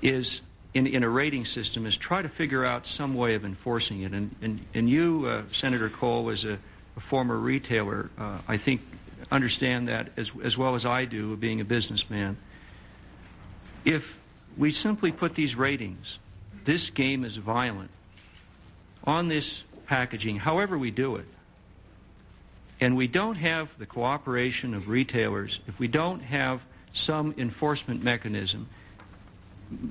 [0.02, 0.40] is
[0.74, 4.12] in, in a rating system is try to figure out some way of enforcing it.
[4.12, 6.58] And and, and you, uh, Senator Kohl, as a,
[6.96, 8.80] a former retailer, uh, I think
[9.30, 12.36] understand that as as well as I do, being a businessman.
[13.84, 14.18] If
[14.56, 16.18] we simply put these ratings,
[16.64, 17.90] this game is violent,
[19.04, 21.26] on this packaging, however we do it,
[22.80, 26.62] and we don't have the cooperation of retailers, if we don't have
[26.92, 28.68] some enforcement mechanism,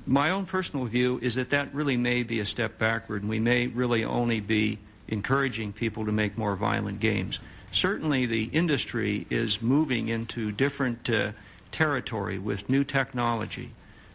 [0.06, 3.40] my own personal view is that that really may be a step backward, and we
[3.40, 4.78] may really only be
[5.08, 7.38] encouraging people to make more violent games.
[7.72, 11.32] Certainly, the industry is moving into different uh,
[11.72, 13.70] territory with new technology.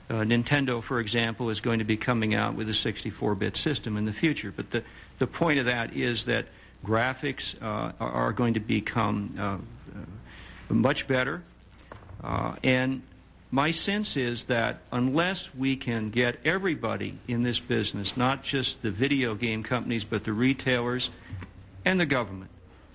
[0.09, 4.05] Uh, Nintendo, for example, is going to be coming out with a 64-bit system in
[4.05, 4.53] the future.
[4.55, 4.83] But the,
[5.17, 6.45] the point of that is that
[6.85, 11.41] graphics uh, are, are going to become uh, uh, much better.
[12.23, 13.01] Uh, and
[13.51, 18.91] my sense is that unless we can get everybody in this business, not just the
[18.91, 21.09] video game companies, but the retailers
[21.85, 22.51] and the government,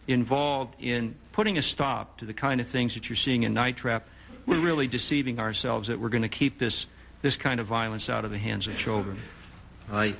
[0.07, 3.77] involved in putting a stop to the kind of things that you're seeing in Night
[3.77, 4.07] Trap,
[4.47, 6.87] we're really deceiving ourselves that we're going to keep this,
[7.23, 9.17] this kind of violence out of the hands of children.
[9.91, 10.15] I,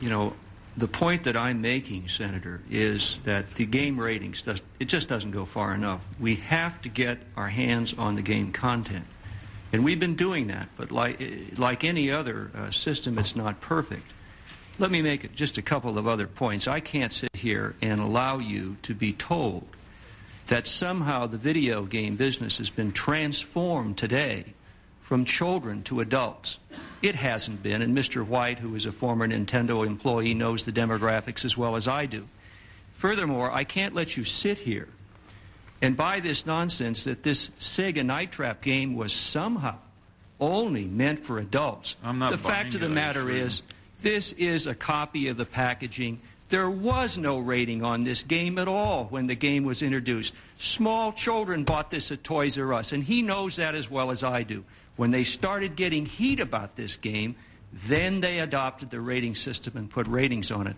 [0.00, 0.34] you know,
[0.78, 5.32] the point that I'm making, Senator, is that the game ratings does it just doesn't
[5.32, 6.04] go far enough.
[6.20, 9.04] We have to get our hands on the game content,
[9.72, 10.68] and we've been doing that.
[10.76, 11.20] But like
[11.58, 14.06] like any other uh, system, it's not perfect.
[14.78, 16.68] Let me make just a couple of other points.
[16.68, 19.66] I can't sit here and allow you to be told
[20.46, 24.54] that somehow the video game business has been transformed today
[25.02, 26.58] from children to adults.
[27.00, 28.26] It hasn't been, and Mr.
[28.26, 32.26] White, who is a former Nintendo employee, knows the demographics as well as I do.
[32.94, 34.88] Furthermore, I can't let you sit here
[35.80, 39.76] and buy this nonsense that this Sega Night Trap game was somehow
[40.40, 41.96] only meant for adults.
[42.02, 43.62] I'm not the fact of the matter is,
[44.02, 46.20] this is a copy of the packaging.
[46.48, 50.34] There was no rating on this game at all when the game was introduced.
[50.58, 54.24] Small children bought this at Toys R Us, and he knows that as well as
[54.24, 54.64] I do.
[54.98, 57.36] When they started getting heat about this game,
[57.72, 60.74] then they adopted the rating system and put ratings on it.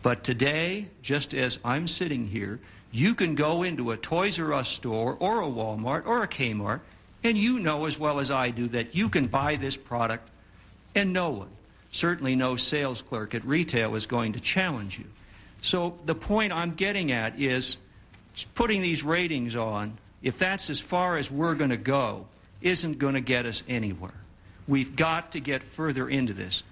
[0.00, 2.60] But today, just as I'm sitting here,
[2.92, 6.82] you can go into a Toys R Us store or a Walmart or a Kmart,
[7.24, 10.30] and you know as well as I do that you can buy this product
[10.94, 11.50] and no one,
[11.90, 15.06] certainly no sales clerk at retail, is going to challenge you.
[15.62, 17.76] So the point I'm getting at is
[18.54, 22.26] putting these ratings on, if that's as far as we're going to go,
[22.60, 24.14] isn't going to get us anywhere.
[24.66, 26.62] We've got to get further into this.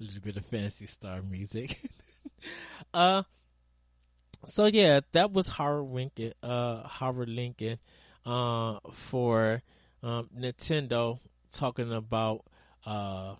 [0.00, 1.78] a little bit of Phantasy Star music.
[2.94, 3.22] uh,
[4.44, 7.78] so yeah, that was Howard Lincoln, uh, Howard Lincoln,
[8.24, 9.62] uh, for
[10.02, 11.18] um, Nintendo
[11.52, 12.44] talking about
[12.86, 13.34] uh,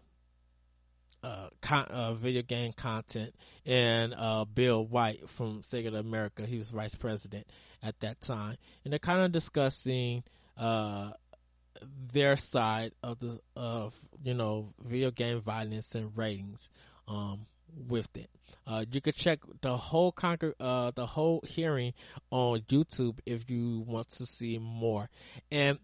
[1.22, 3.34] uh, con- uh, video game content,
[3.66, 7.46] and uh, Bill White from Sega of America, he was vice president
[7.82, 10.22] at that time, and they're kind of discussing
[10.56, 11.10] uh,
[12.12, 16.70] their side of the of you know video game violence and ratings
[17.08, 17.46] um,
[17.88, 18.30] with it.
[18.66, 21.92] Uh, you could check the whole conquer uh, the whole hearing
[22.30, 25.08] on YouTube if you want to see more,
[25.50, 25.78] and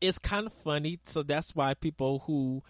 [0.00, 0.98] it's kind of funny.
[1.06, 2.62] So that's why people who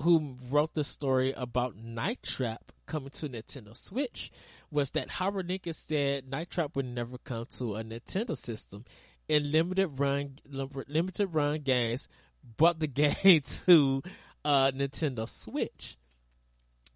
[0.00, 4.30] who wrote the story about Night Trap coming to Nintendo Switch
[4.70, 8.84] was that Howard Lincoln said Night Trap would never come to a Nintendo system.
[9.28, 12.08] In limited run, limited run games,
[12.56, 14.02] brought the game to
[14.44, 15.96] uh, Nintendo Switch.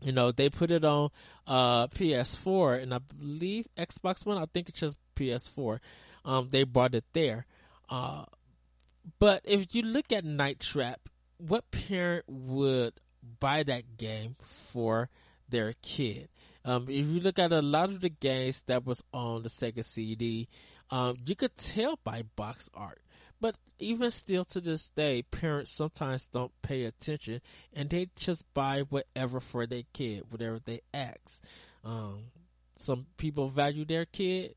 [0.03, 1.11] You know, they put it on
[1.47, 4.39] uh, PS4 and I believe Xbox One.
[4.39, 5.79] I think it's just PS4.
[6.25, 7.47] Um, they brought it there.
[7.89, 8.25] Uh,
[9.19, 11.01] but if you look at Night Trap,
[11.41, 12.95] what parent would
[13.39, 15.09] buy that game for
[15.49, 16.29] their kid?
[16.65, 19.85] Um, if you look at a lot of the games that was on the Sega
[19.85, 20.49] CD,
[20.91, 23.01] um, you could tell by box art.
[23.41, 27.41] But even still to this day, parents sometimes don't pay attention
[27.73, 31.43] and they just buy whatever for their kid, whatever they ask.
[31.83, 32.25] Um,
[32.77, 34.55] some people value their kid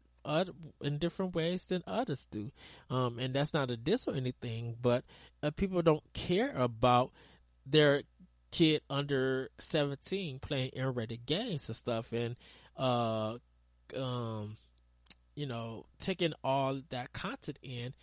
[0.82, 2.52] in different ways than others do.
[2.90, 5.04] Um, and that's not a diss or anything, but
[5.42, 7.12] uh, people don't care about
[7.66, 8.04] their
[8.52, 12.36] kid under 17 playing R-rated games and stuff and,
[12.78, 13.38] uh,
[13.98, 14.58] um,
[15.36, 17.94] you know, taking all that content in.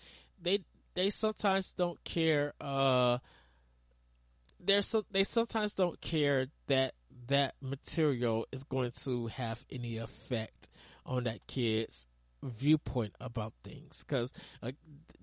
[0.43, 0.61] They,
[0.95, 3.19] they sometimes don't care, uh,
[4.59, 6.95] they're so, they sometimes don't care that
[7.29, 10.69] that material is going to have any effect
[11.07, 12.07] on that kid's
[12.43, 14.05] viewpoint about things.
[14.07, 14.73] Because uh,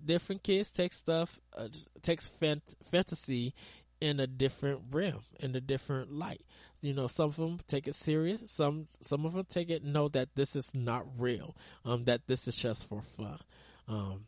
[0.03, 1.67] different kids take stuff uh,
[2.01, 3.53] takes fant- fantasy
[3.99, 6.41] in a different realm in a different light.
[6.81, 10.07] You know some of them take it serious some some of them take it know
[10.09, 13.39] that this is not real um that this is just for fun.
[13.87, 14.25] Um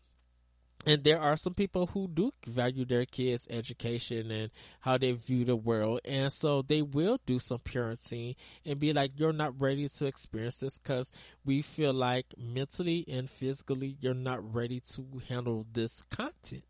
[0.86, 5.44] and there are some people who do value their kids' education and how they view
[5.44, 8.36] the world, and so they will do some parenting
[8.66, 11.12] and be like, "You're not ready to experience this because
[11.44, 16.64] we feel like mentally and physically you're not ready to handle this content."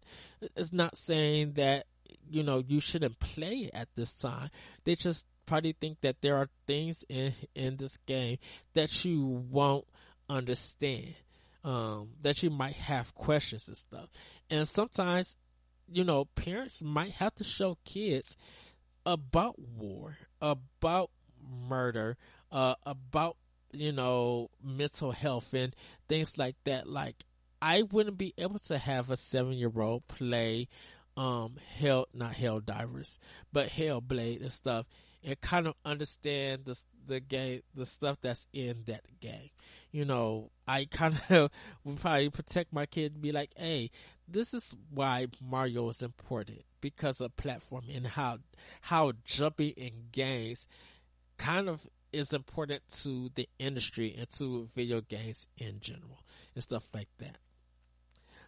[0.55, 1.85] It's not saying that
[2.27, 4.49] you know you shouldn't play at this time.
[4.85, 8.37] They just probably think that there are things in in this game
[8.73, 9.85] that you won't
[10.29, 11.15] understand
[11.63, 14.09] um, that you might have questions and stuff.
[14.49, 15.35] And sometimes,
[15.87, 18.37] you know, parents might have to show kids
[19.05, 21.11] about war, about
[21.67, 22.17] murder,
[22.51, 23.37] uh, about,
[23.71, 25.75] you know, mental health and
[26.07, 26.87] things like that.
[26.87, 27.23] Like,
[27.61, 30.69] I wouldn't be able to have a seven year old play,
[31.17, 33.17] um, Hell, not Helldivers,
[33.51, 34.85] but Hellblade and stuff
[35.23, 39.49] and kind of understand the the game, the stuff that's in that game.
[39.91, 41.51] You know, I kind of
[41.83, 43.91] would probably protect my kid and be like, "Hey,
[44.27, 48.39] this is why Mario is important because of platforming and how
[48.81, 50.67] how jumping in games
[51.37, 56.87] kind of is important to the industry and to video games in general and stuff
[56.93, 57.37] like that."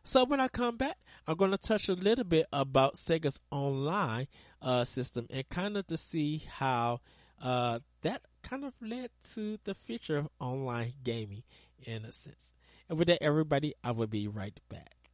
[0.03, 0.97] So when I come back,
[1.27, 4.27] I'm going to touch a little bit about Sega's online
[4.61, 7.01] uh, system and kind of to see how
[7.41, 11.43] uh, that kind of led to the future of online gaming
[11.83, 12.53] in a sense.
[12.89, 15.11] And with that, everybody, I will be right back.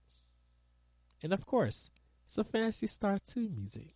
[1.22, 1.90] And of course,
[2.28, 3.94] some Phantasy Star 2 music.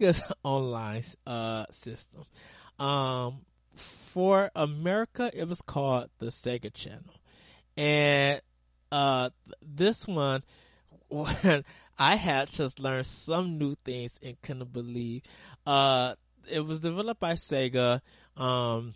[0.44, 2.24] Online uh, system.
[2.78, 3.40] Um,
[3.76, 7.14] for America, it was called the Sega Channel,
[7.76, 8.40] and
[8.90, 9.30] uh,
[9.62, 10.42] this one,
[11.98, 15.22] I had just learned some new things and couldn't believe.
[15.66, 16.14] Uh,
[16.50, 18.00] it was developed by Sega,
[18.36, 18.94] um,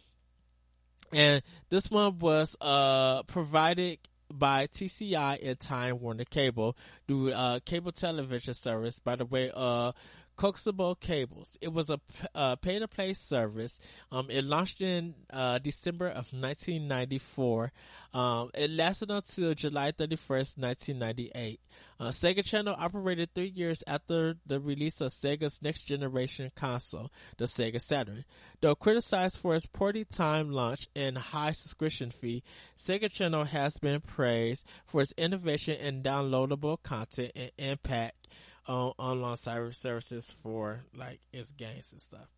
[1.12, 3.98] and this one was uh, provided
[4.30, 9.94] by TCI and Time Warner Cable through uh, cable television service by the way of
[10.36, 11.56] Kokusebo Cables.
[11.60, 12.00] It was a
[12.34, 13.78] uh, pay to play service.
[14.12, 17.72] Um, it launched in uh, December of 1994.
[18.14, 21.60] Um, it lasted until July 31st, 1998.
[21.98, 27.46] Uh, Sega Channel operated three years after the release of Sega's next generation console, the
[27.46, 28.24] Sega Saturn.
[28.60, 32.42] Though criticized for its poorly timed launch and high subscription fee,
[32.78, 38.28] Sega Channel has been praised for its innovation in downloadable content and impact
[38.66, 42.28] on online cyber services for like its games and stuff.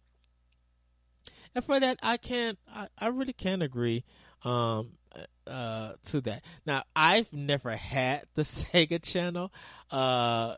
[1.54, 2.58] And for that, I can't.
[2.72, 4.04] I, I really can't agree
[4.44, 4.90] um
[5.46, 6.44] uh to that.
[6.66, 9.52] Now, I've never had the Sega Channel,
[9.90, 10.56] uh,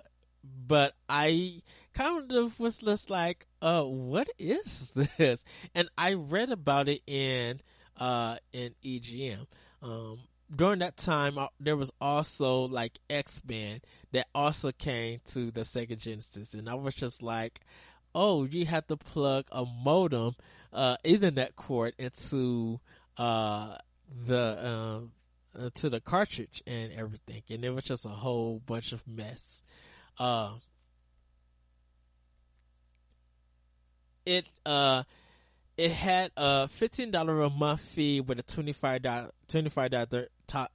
[0.67, 1.63] but I
[1.95, 5.45] kind of was just like, uh, what is this?
[5.75, 7.61] And I read about it in
[7.99, 9.47] uh in EGM.
[9.83, 10.19] Um,
[10.55, 13.81] during that time, uh, there was also like X Men
[14.13, 17.61] that also came to the Sega Genesis, and I was just like,
[18.15, 20.35] "Oh, you have to plug a modem,
[20.73, 22.81] uh, Ethernet cord into
[23.17, 23.77] uh
[24.27, 25.13] the um
[25.59, 29.63] uh, to the cartridge and everything," and it was just a whole bunch of mess.
[30.19, 30.55] Uh,
[34.27, 35.05] it uh
[35.81, 39.91] it had a fifteen dollar a month fee with a twenty five dollar twenty five
[39.91, 40.29] dollar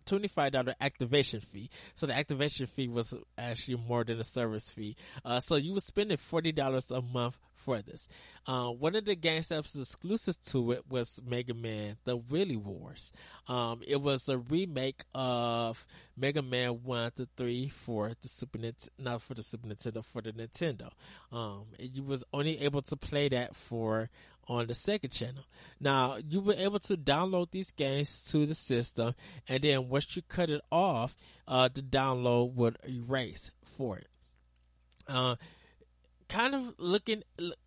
[0.06, 1.70] twenty-five dollar activation fee.
[1.94, 4.96] So the activation fee was actually more than the service fee.
[5.24, 8.08] Uh, so you were spending forty dollars a month for this.
[8.48, 12.58] Uh, one of the games that was exclusive to it was Mega Man: The Willy
[12.58, 13.12] Wars.
[13.48, 15.86] Um, it was a remake of
[16.18, 20.22] Mega Man one to three for the Super Nintendo, not for the Super Nintendo, for
[20.22, 20.90] the Nintendo.
[21.32, 24.10] Um, you was only able to play that for
[24.48, 25.44] on the second channel.
[25.80, 29.16] Now you were able to download these games to the system,
[29.48, 31.16] and then once you cut it off,
[31.48, 34.08] uh, the download would erase for it.
[35.08, 35.36] Uh,
[36.28, 37.24] kind of looking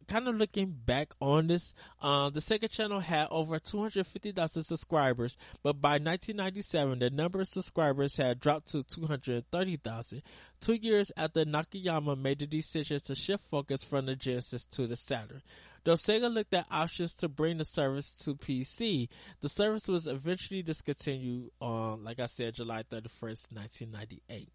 [0.09, 5.81] kind of looking back on this uh, the sega channel had over 250,000 subscribers but
[5.81, 10.23] by 1997 the number of subscribers had dropped to 230,000
[10.61, 14.97] two years after nakayama made the decision to shift focus from the genesis to the
[14.97, 15.43] saturn
[15.89, 19.09] though sega looked at options to bring the service to pc
[19.41, 24.49] the service was eventually discontinued on like i said july 31st 1998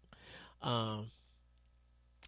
[0.62, 1.10] um,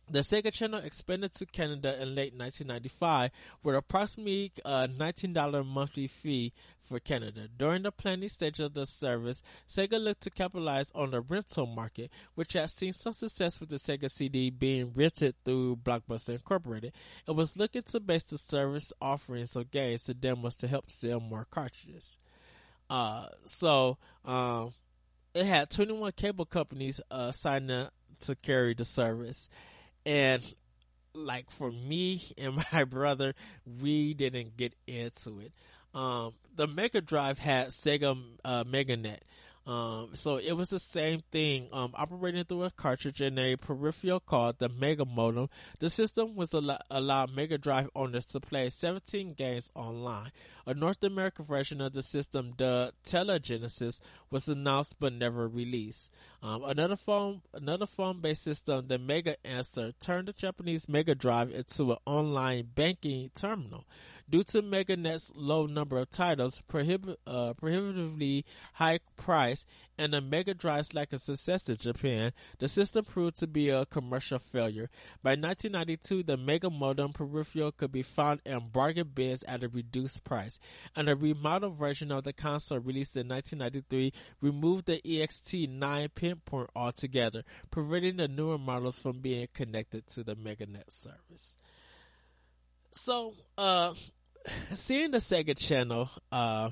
[0.08, 3.30] the Sega Channel expanded to Canada in late 1995
[3.62, 7.48] with approximately a $19 monthly fee for Canada.
[7.56, 12.12] During the planning stage of the service, Sega looked to capitalize on the rental market,
[12.36, 16.92] which had seen some success with the Sega CD being rented through Blockbuster Incorporated.
[17.26, 21.18] It was looking to base the service offerings of games to demos to help sell
[21.18, 22.18] more cartridges.
[22.88, 24.72] Uh, so, um,
[25.34, 29.48] it had 21 cable companies, uh, sign up to carry the service
[30.06, 30.42] and
[31.12, 33.34] like for me and my brother,
[33.80, 35.52] we didn't get into it.
[35.94, 39.20] Um, the Mega Drive had Sega uh, MegaNet.
[39.66, 44.20] Um, so it was the same thing, um, operating through a cartridge and a peripheral
[44.20, 45.48] called the Mega Modem.
[45.80, 50.30] The system was al- allowed Mega Drive owners to play 17 games online.
[50.66, 53.98] A North American version of the system, the Telegenesis,
[54.30, 56.12] was announced but never released.
[56.42, 61.90] Um, another phone, another phone-based system, the Mega Answer, turned the Japanese Mega Drive into
[61.90, 63.84] an online banking terminal.
[64.28, 68.44] Due to MegaNet's low number of titles, prohib- uh, prohibitively
[68.74, 69.64] high price,
[69.96, 73.86] and the Mega Drive's lack of success in Japan, the system proved to be a
[73.86, 74.90] commercial failure.
[75.22, 80.24] By 1992, the Mega Modem peripheral could be found in bargain bins at a reduced
[80.24, 80.58] price,
[80.96, 86.70] and a remodeled version of the console released in 1993 removed the EXT9 pin port
[86.74, 91.56] altogether, preventing the newer models from being connected to the MegaNet service.
[92.92, 93.92] So, uh,
[94.72, 96.70] seeing the Sega Channel, uh,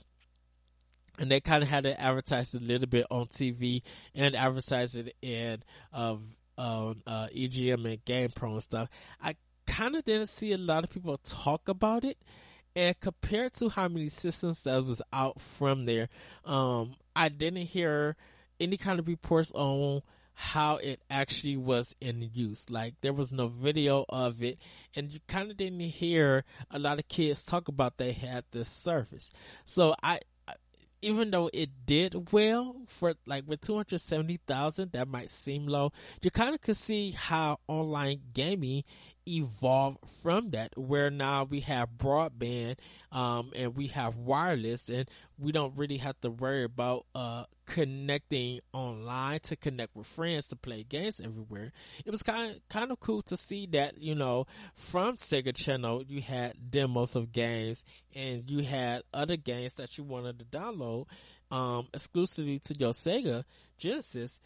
[1.18, 3.82] and they kind of had it advertised a little bit on TV
[4.14, 6.16] and advertised it in uh,
[6.58, 6.94] uh,
[7.28, 8.88] EGM and GamePro and stuff.
[9.22, 9.36] I
[9.66, 12.18] kind of didn't see a lot of people talk about it.
[12.76, 16.08] And compared to how many systems that was out from there,
[16.44, 18.16] um, I didn't hear
[18.58, 20.02] any kind of reports on
[20.34, 22.68] how it actually was in use.
[22.68, 24.58] Like there was no video of it
[24.94, 28.68] and you kind of didn't hear a lot of kids talk about they had this
[28.68, 29.30] service.
[29.64, 30.20] So I,
[31.02, 35.92] even though it did well for like with 270,000, that might seem low.
[36.22, 38.84] You kind of could see how online gaming
[39.26, 42.76] evolved from that where now we have broadband
[43.12, 48.60] um, and we have wireless and we don't really have to worry about uh, connecting
[48.72, 51.72] online to connect with friends to play games everywhere.
[52.04, 56.04] It was kind of kind of cool to see that you know from Sega Channel
[56.06, 57.84] you had demos of games
[58.14, 61.06] and you had other games that you wanted to download
[61.50, 63.44] um, exclusively to your Sega
[63.78, 64.40] Genesis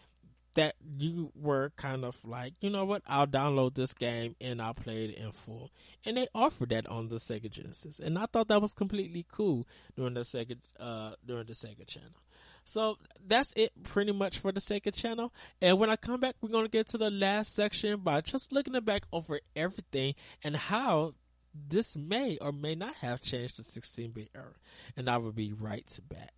[0.59, 4.75] that you were kind of like, you know what, I'll download this game and I'll
[4.75, 5.71] play it in full.
[6.05, 8.01] And they offered that on the Sega Genesis.
[8.01, 12.11] And I thought that was completely cool during the Sega, uh, during the Sega channel.
[12.65, 15.33] So that's it pretty much for the Sega channel.
[15.63, 18.79] And when I come back, we're to get to the last section by just looking
[18.81, 21.15] back over everything and how
[21.55, 24.55] this may or may not have changed the 16-bit era.
[24.97, 26.38] And I will be right back.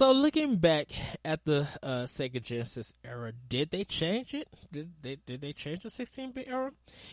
[0.00, 0.86] So looking back
[1.26, 4.48] at the uh, Sega Genesis era, did they change it?
[4.72, 6.70] Did they did they change the 16-bit era?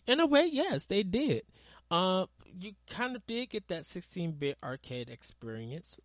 [0.07, 1.41] In a way, yes, they did.
[1.91, 2.27] Uh,
[2.57, 5.99] you kind of did get that 16-bit arcade experience.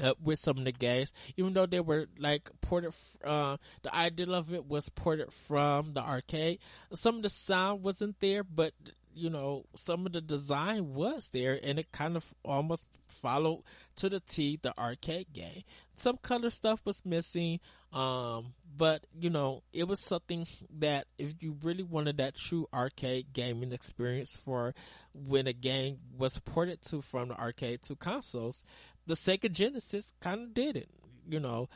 [0.00, 2.94] Uh, with some of the games, even though they were like ported,
[3.24, 6.60] uh, the idea of it was ported from the arcade.
[6.94, 8.72] Some of the sound wasn't there, but
[9.14, 13.62] you know, some of the design was there and it kind of almost followed
[13.96, 15.62] to the T the arcade game.
[15.96, 17.60] Some color stuff was missing,
[17.92, 20.46] um, but you know, it was something
[20.78, 24.74] that if you really wanted that true arcade gaming experience for
[25.12, 28.64] when a game was ported to from the arcade to consoles,
[29.06, 30.88] the Sega Genesis kind of did it.
[31.28, 31.68] You know,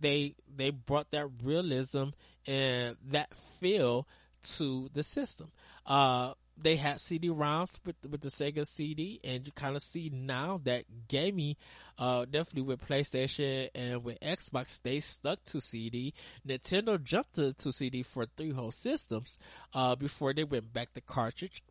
[0.00, 2.10] they they brought that realism
[2.46, 4.06] and that feel
[4.56, 5.50] to the system.
[5.86, 10.60] Uh, they had CD-ROMs with with the Sega CD, and you kind of see now
[10.64, 11.56] that gaming,
[11.98, 16.14] uh, definitely with PlayStation and with Xbox, they stuck to CD.
[16.46, 19.38] Nintendo jumped to, to CD for three whole systems,
[19.74, 21.62] uh, before they went back to cartridge.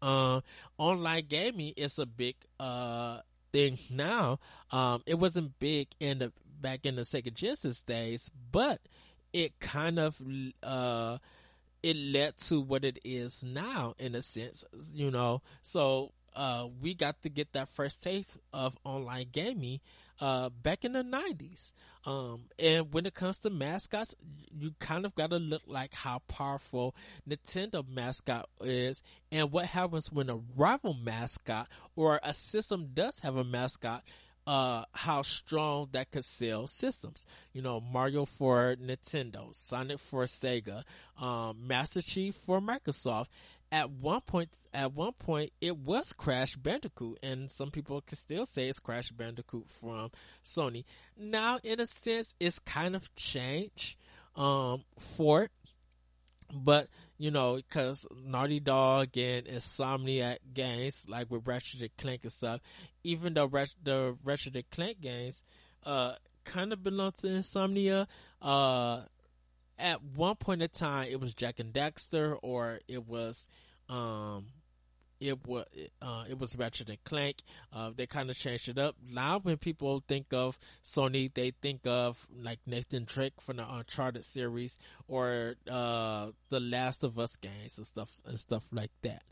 [0.00, 0.40] Uh,
[0.76, 3.18] online gaming is a big, uh,
[3.52, 4.38] thing now.
[4.70, 8.80] Um, it wasn't big in the, back in the Sega Genesis days, but
[9.32, 10.20] it kind of,
[10.62, 11.18] uh,
[11.82, 15.42] it led to what it is now in a sense, you know.
[15.62, 19.80] So uh, we got to get that first taste of online gaming
[20.20, 21.72] uh, back in the nineties.
[22.04, 24.14] Um, and when it comes to mascots,
[24.56, 26.94] you kind of got to look like how powerful
[27.28, 33.36] Nintendo mascot is, and what happens when a rival mascot or a system does have
[33.36, 34.04] a mascot
[34.48, 37.26] uh, how strong that could sell systems.
[37.52, 40.84] You know, Mario for Nintendo, Sonic for Sega,
[41.20, 43.26] um, Master Chief for Microsoft.
[43.70, 48.46] At one point, at one point, it was Crash Bandicoot, and some people can still
[48.46, 50.10] say it's Crash Bandicoot from
[50.42, 50.84] Sony.
[51.14, 53.98] Now, in a sense, it's kind of changed,
[54.34, 55.50] um, for
[56.52, 56.88] but
[57.18, 62.60] you know, because Naughty Dog and Insomniac games, like with Ratchet and Clank and stuff,
[63.02, 63.50] even though
[63.82, 65.42] the Ratchet and Clank games,
[65.84, 66.14] uh,
[66.44, 68.06] kind of belong to Insomnia,
[68.40, 69.00] uh,
[69.78, 73.46] at one point in time, it was Jak and Daxter, or it was,
[73.88, 74.46] um,
[75.20, 75.64] it was
[76.00, 77.42] uh, it was Ratchet and Clank.
[77.72, 78.96] Uh, they kind of changed it up.
[79.08, 84.24] Now, when people think of Sony, they think of like Nathan Drake from the Uncharted
[84.24, 89.22] series or uh, the Last of Us games and stuff and stuff like that.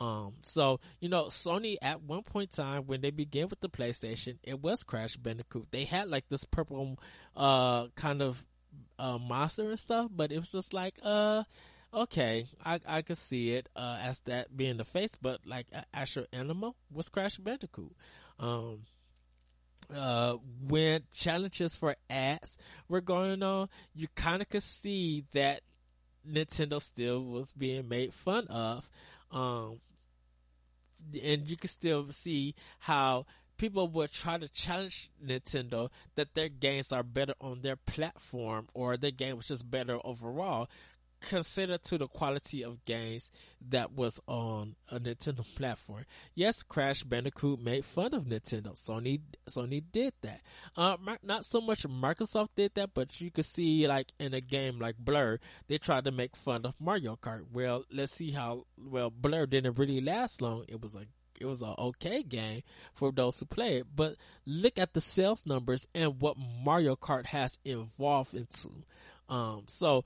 [0.00, 3.68] Um, so you know, Sony at one point in time when they began with the
[3.68, 5.68] PlayStation, it was Crash Bandicoot.
[5.70, 6.98] They had like this purple
[7.36, 8.44] uh, kind of
[8.98, 11.44] uh, monster and stuff, but it was just like uh
[11.94, 16.26] okay, I I could see it uh, as that being the face, but like actual
[16.32, 17.92] animal was Crash Bandicoot.
[18.38, 18.80] Um,
[19.94, 20.34] uh,
[20.66, 22.56] when challenges for ads
[22.88, 25.60] were going on, you kind of could see that
[26.28, 28.88] Nintendo still was being made fun of.
[29.30, 29.80] Um,
[31.22, 33.26] and you could still see how
[33.56, 38.96] people would try to challenge Nintendo that their games are better on their platform or
[38.96, 40.68] their game was just better overall
[41.24, 43.30] consider to the quality of games
[43.68, 46.04] that was on a Nintendo platform.
[46.34, 48.74] Yes, Crash Bandicoot made fun of Nintendo.
[48.78, 50.40] Sony, Sony did that.
[50.76, 54.78] Uh, not so much Microsoft did that, but you could see like in a game
[54.78, 55.38] like Blur,
[55.68, 57.44] they tried to make fun of Mario Kart.
[57.52, 60.64] Well, let's see how, well, Blur didn't really last long.
[60.68, 61.06] It was a
[61.40, 65.44] it was an okay game for those who play it, but look at the sales
[65.44, 68.70] numbers and what Mario Kart has evolved into.
[69.28, 70.04] Um, so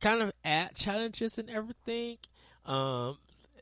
[0.00, 2.18] kind of ad challenges and everything.
[2.64, 3.18] Um,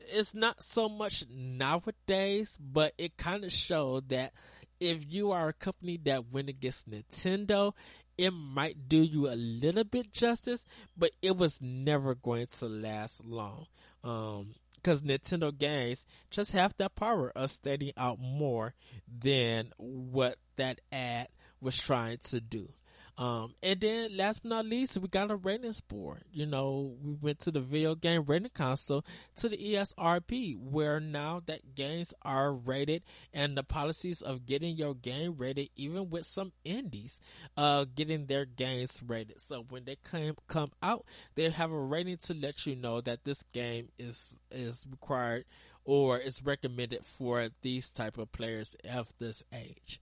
[0.07, 4.33] it's not so much nowadays, but it kind of showed that
[4.79, 7.73] if you are a company that went against Nintendo,
[8.17, 10.65] it might do you a little bit justice,
[10.97, 13.67] but it was never going to last long.
[14.03, 18.75] Um, because Nintendo games just have that power of standing out more
[19.07, 21.27] than what that ad
[21.59, 22.69] was trying to do.
[23.17, 26.23] Um, and then last but not least, we got a ratings board.
[26.31, 29.05] You know, we went to the video game rating council
[29.37, 34.93] to the ESRB, where now that games are rated and the policies of getting your
[34.93, 37.21] game rated, even with some indies,
[37.55, 39.39] uh, getting their games rated.
[39.39, 41.05] So when they come, come out,
[41.35, 45.45] they have a rating to let you know that this game is, is required
[45.85, 50.01] or is recommended for these type of players of this age.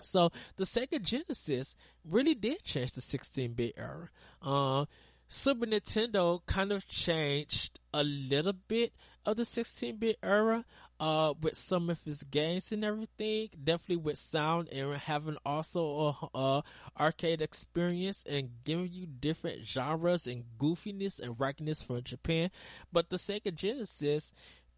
[0.00, 4.10] So the Sega Genesis really did change the 16-bit era.
[4.42, 4.86] Uh,
[5.28, 8.92] Super Nintendo kind of changed a little bit
[9.24, 10.64] of the 16-bit era.
[11.00, 13.48] uh, with some of its games and everything.
[13.62, 16.62] Definitely with sound and having also a, a
[16.98, 22.50] arcade experience and giving you different genres and goofiness and wackiness from Japan.
[22.92, 24.32] But the Sega Genesis,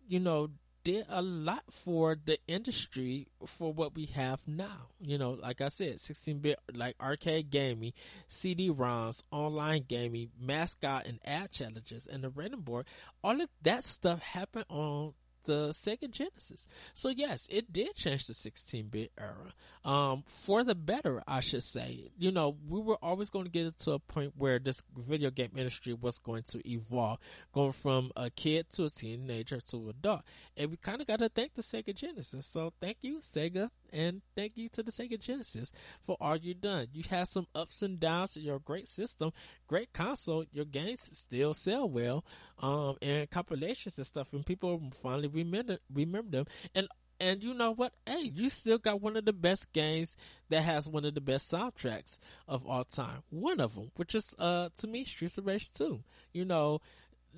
[0.07, 0.51] you know,
[0.85, 4.89] did a lot for the industry for what we have now.
[5.01, 7.93] You know, like I said, 16 bit, like arcade gaming,
[8.29, 12.87] CD ROMs, online gaming, mascot and ad challenges, and the random board.
[13.23, 15.15] All of that stuff happened on
[15.45, 16.67] the Sega Genesis.
[16.95, 19.53] So yes, it did change the 16-bit era.
[19.85, 22.11] Um, for the better, I should say.
[22.17, 25.53] You know, we were always going to get to a point where this video game
[25.57, 27.19] industry was going to evolve,
[27.53, 30.23] going from a kid to a teenager to adult.
[30.57, 32.47] And we kind of got to thank the Sega Genesis.
[32.47, 36.87] So thank you, Sega, and thank you to the Sega Genesis for all you've done.
[36.93, 38.37] You had some ups and downs.
[38.37, 39.33] in your great system,
[39.67, 40.45] great console.
[40.53, 42.25] Your games still sell well,
[42.61, 46.47] um, and compilations and stuff, and people finally remember remember them.
[46.75, 46.89] And
[47.21, 47.93] and you know what?
[48.05, 50.17] Hey, you still got one of the best games
[50.49, 52.19] that has one of the best soundtracks
[52.49, 53.23] of all time.
[53.31, 56.03] One of them, which is uh to me, Streets of Rage 2.
[56.33, 56.81] You know,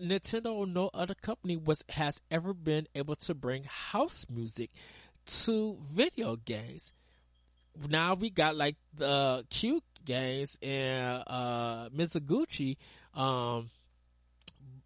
[0.00, 4.70] Nintendo or no other company was has ever been able to bring house music
[5.26, 6.92] to video games.
[7.88, 12.76] Now we got like the Q games and uh Mizuguchi
[13.14, 13.70] um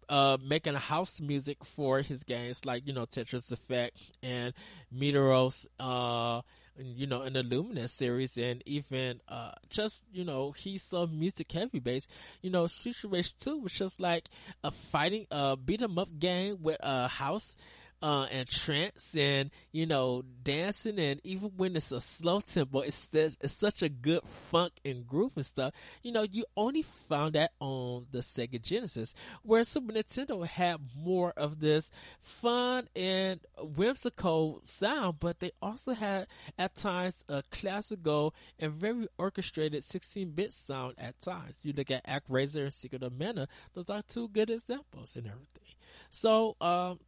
[0.09, 4.53] uh, making house music for his games, like you know Tetris Effect and
[4.93, 6.41] Meteoros, uh,
[6.77, 11.51] you know, in the Lumines series, and even uh, just you know he's so music
[11.51, 12.09] heavy based.
[12.41, 14.29] You know, Streets of Rage Two was just like
[14.63, 17.55] a fighting, uh, beat 'em up game with a house
[18.01, 23.07] uh, and trance and, you know, dancing and even when it's a slow tempo, it's,
[23.13, 25.73] it's such a good funk and groove and stuff.
[26.03, 29.13] You know, you only found that on the Sega Genesis,
[29.43, 36.27] where Super Nintendo had more of this fun and whimsical sound, but they also had
[36.57, 41.59] at times a classical and very orchestrated 16-bit sound at times.
[41.63, 45.75] You look at ActRaiser and Secret of Mana, those are two good examples and everything.
[46.09, 46.99] So, um,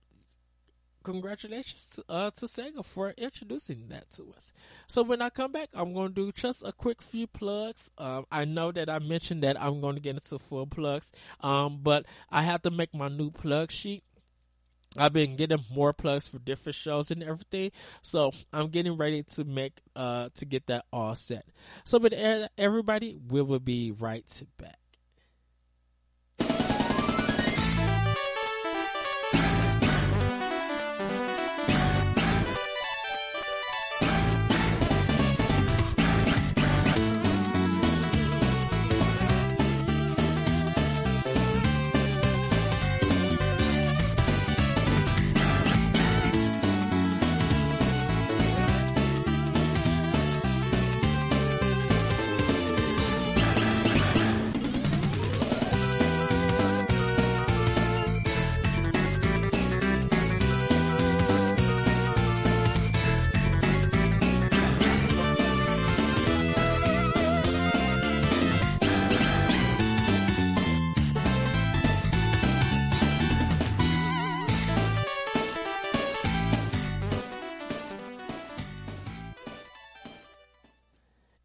[1.04, 4.54] congratulations to, uh, to Sega for introducing that to us.
[4.88, 7.92] So when I come back, I'm going to do just a quick few plugs.
[7.98, 11.12] Um, I know that I mentioned that I'm going to get into full plugs,
[11.42, 14.04] um, but I have to make my new plug sheet.
[14.98, 17.72] I've been getting more plugs for different shows and everything,
[18.02, 21.46] so I'm getting ready to make uh to get that all set.
[21.86, 22.12] So, with
[22.58, 24.26] everybody, we will be right
[24.58, 24.81] back.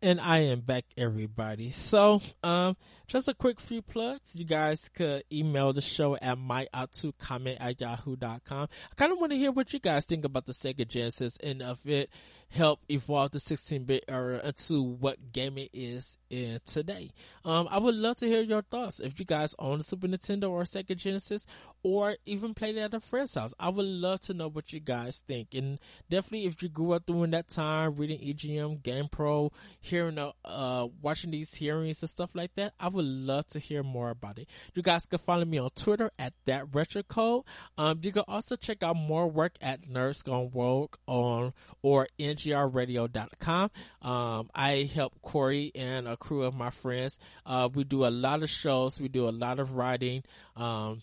[0.06, 1.72] And I am back, everybody.
[1.72, 2.76] So, um,
[3.08, 4.36] just a quick few plugs.
[4.36, 8.68] You guys could email the show at myouttocomment at yahoo.com.
[8.92, 11.60] I kind of want to hear what you guys think about the Sega Genesis and
[11.60, 12.10] if it
[12.50, 17.10] helped evolve the 16-bit era into what gaming is in today.
[17.44, 19.00] Um, I would love to hear your thoughts.
[19.00, 21.46] If you guys own a Super Nintendo or Sega Genesis
[21.86, 24.80] or even played it at a friend's house, I would love to know what you
[24.80, 25.54] guys think.
[25.54, 25.78] And
[26.10, 31.54] definitely if you grew up during that time reading EGM, GamePro, hearing, uh, watching these
[31.54, 34.48] hearings and stuff like that, I would love to hear more about it.
[34.74, 37.44] You guys can follow me on Twitter at that retro code.
[37.78, 41.52] Um, you can also check out more work at Nerds Gone Rogue on
[41.82, 43.70] or ngrradio.com.
[44.02, 47.20] Um, I help Corey and a crew of my friends.
[47.44, 49.00] Uh, we do a lot of shows.
[49.00, 50.24] We do a lot of writing.
[50.56, 51.02] Um,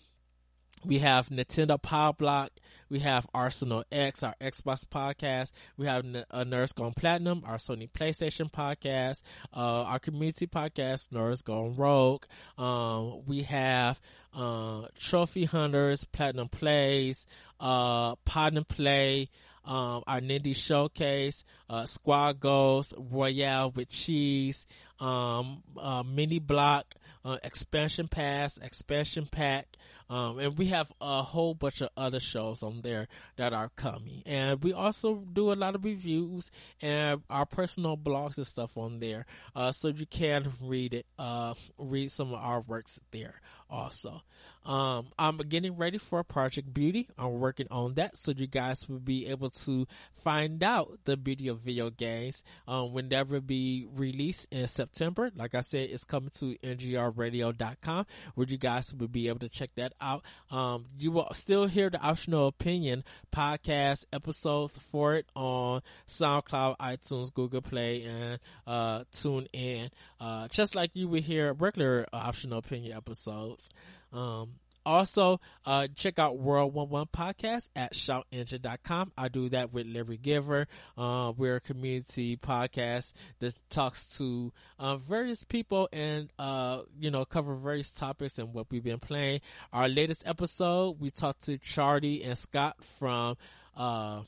[0.84, 2.50] we have Nintendo Power Block.
[2.88, 5.50] We have Arsenal X, our Xbox podcast.
[5.76, 9.22] We have a Nerds Gone Platinum, our Sony PlayStation podcast.
[9.54, 12.24] Uh, our community podcast, Nerds Gone Rogue.
[12.58, 14.00] Um, we have
[14.34, 17.26] uh, Trophy Hunters, Platinum Plays,
[17.60, 19.30] uh, and Play
[19.64, 24.66] um, our Nindy Showcase, uh, Squad Goals, Royale with Cheese,
[25.00, 26.94] um, uh, mini block,
[27.24, 29.66] uh, expansion pass, expansion pack,
[30.10, 34.22] um, and we have a whole bunch of other shows on there that are coming.
[34.26, 36.50] And we also do a lot of reviews
[36.80, 39.26] and our personal blogs and stuff on there.
[39.54, 43.40] Uh, so you can read it, uh, read some of our works there
[43.70, 44.22] also.
[44.64, 47.08] Um, I'm getting ready for Project Beauty.
[47.18, 49.86] I'm working on that so you guys will be able to
[50.22, 55.30] find out the beauty of video games um, whenever be released in September.
[55.36, 59.70] Like I said, it's coming to ngrradio.com where you guys will be able to check
[59.74, 60.22] that out.
[60.50, 67.32] Um, you will still hear the optional opinion podcast episodes for it on SoundCloud, iTunes,
[67.32, 69.90] Google Play, and uh, Tune In.
[70.20, 73.70] Uh, just like you would hear regular optional opinion episodes.
[74.12, 74.54] Um,
[74.84, 79.12] also, uh, check out World One One Podcast at shoutengine.com.
[79.16, 80.66] I do that with Larry Giver.
[80.96, 87.24] Uh, we're a community podcast that talks to uh, various people and, uh, you know,
[87.24, 89.40] cover various topics and what we've been playing.
[89.72, 93.36] Our latest episode, we talked to Charlie and Scott from,
[93.76, 94.22] uh,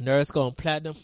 [0.00, 0.96] Nerds Going Platinum.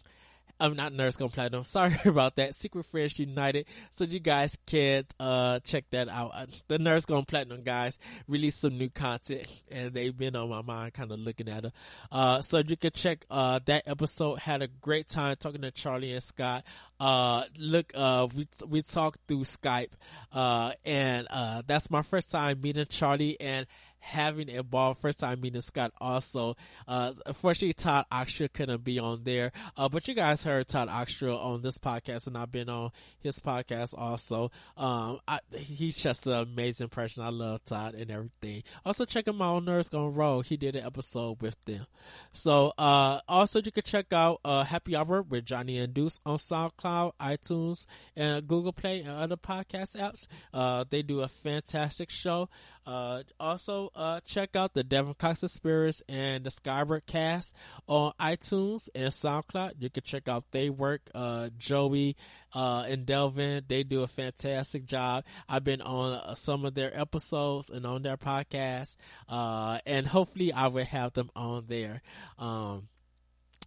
[0.58, 1.64] I'm not Nerds Gone Platinum.
[1.76, 2.54] Sorry about that.
[2.54, 3.66] Secret Friends United.
[3.96, 6.30] So you guys can uh check that out.
[6.34, 10.62] Uh, the Nerds Gone Platinum guys released some new content and they've been on my
[10.62, 11.72] mind kind of looking at it.
[12.10, 14.38] Uh so you can check uh that episode.
[14.38, 16.64] Had a great time talking to Charlie and Scott.
[16.98, 19.90] Uh look uh we we talked through Skype
[20.32, 23.66] uh and uh that's my first time meeting Charlie and
[23.98, 24.94] having a ball.
[24.94, 26.56] First time meeting Scott also.
[26.86, 29.52] Uh, unfortunately Todd Oxtra couldn't be on there.
[29.77, 32.90] Uh, but you guys heard Todd Oxtra on this podcast and I've been on
[33.20, 34.51] his podcast also.
[34.77, 37.24] Um, I, he's just an amazing person.
[37.24, 38.62] I love Todd and everything.
[38.85, 40.47] Also check him out on Nerds Gone Rogue.
[40.47, 41.86] He did an episode with them.
[42.32, 46.39] So, uh, also you can check out, uh, Happy Hour with Johnny and Deuce on
[46.39, 50.27] SoundCloud, iTunes, and Google Play and other podcast apps.
[50.52, 52.48] Uh, they do a fantastic show.
[52.86, 57.54] Uh, also, uh, check out the Devin Cox Spirits and the Skybird Cast
[57.88, 59.72] on iTunes and SoundCloud.
[59.78, 61.10] You can check out their work.
[61.14, 62.16] Uh, Joey,
[62.54, 65.24] uh, and Delvin, they do a fantastic job.
[65.48, 68.96] I've been on uh, some of their episodes and on their podcast.
[69.28, 72.02] Uh, and hopefully I will have them on there.
[72.38, 72.88] Um,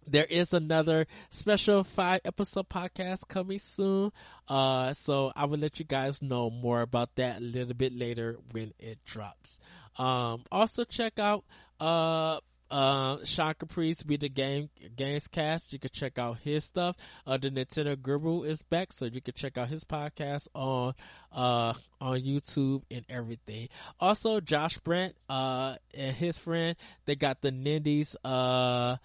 [0.06, 4.12] there is another special five episode podcast coming soon.
[4.48, 8.38] Uh, so I will let you guys know more about that a little bit later
[8.52, 9.58] when it drops.
[9.98, 11.44] Um, also check out,
[11.80, 12.38] uh,
[12.70, 15.72] uh, Sean Caprice be the game games cast.
[15.72, 16.96] You can check out his stuff.
[17.26, 20.94] Uh, the Nintendo Guru is back, so you can check out his podcast on
[21.32, 23.68] uh on YouTube and everything.
[23.98, 28.96] Also, Josh Brent uh and his friend they got the Nindies uh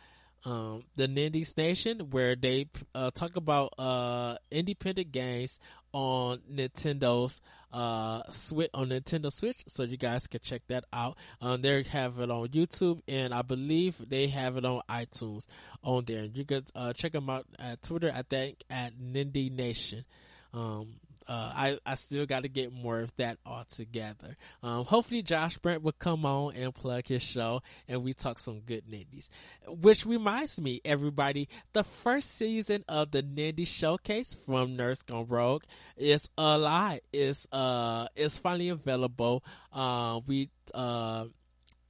[0.45, 5.59] um, the Nindies Nation, where they uh, talk about uh, independent games
[5.91, 7.41] on Nintendo's
[7.73, 11.17] uh, Switch on Nintendo Switch, so you guys can check that out.
[11.41, 15.47] Um, they have it on YouTube, and I believe they have it on iTunes
[15.83, 16.23] on there.
[16.23, 20.05] You can uh, check them out at Twitter, I think, at Nindy Nation.
[20.53, 20.95] Um,
[21.27, 24.37] uh, I, I still got to get more of that all together.
[24.61, 28.61] Um, hopefully Josh Brent will come on and plug his show and we talk some
[28.61, 29.29] good Nindies.
[29.67, 35.63] Which reminds me, everybody, the first season of the Nindy Showcase from Nerds Gone Rogue
[35.97, 36.99] is alive.
[37.11, 39.43] Is uh is finally available.
[39.71, 41.25] Uh, we uh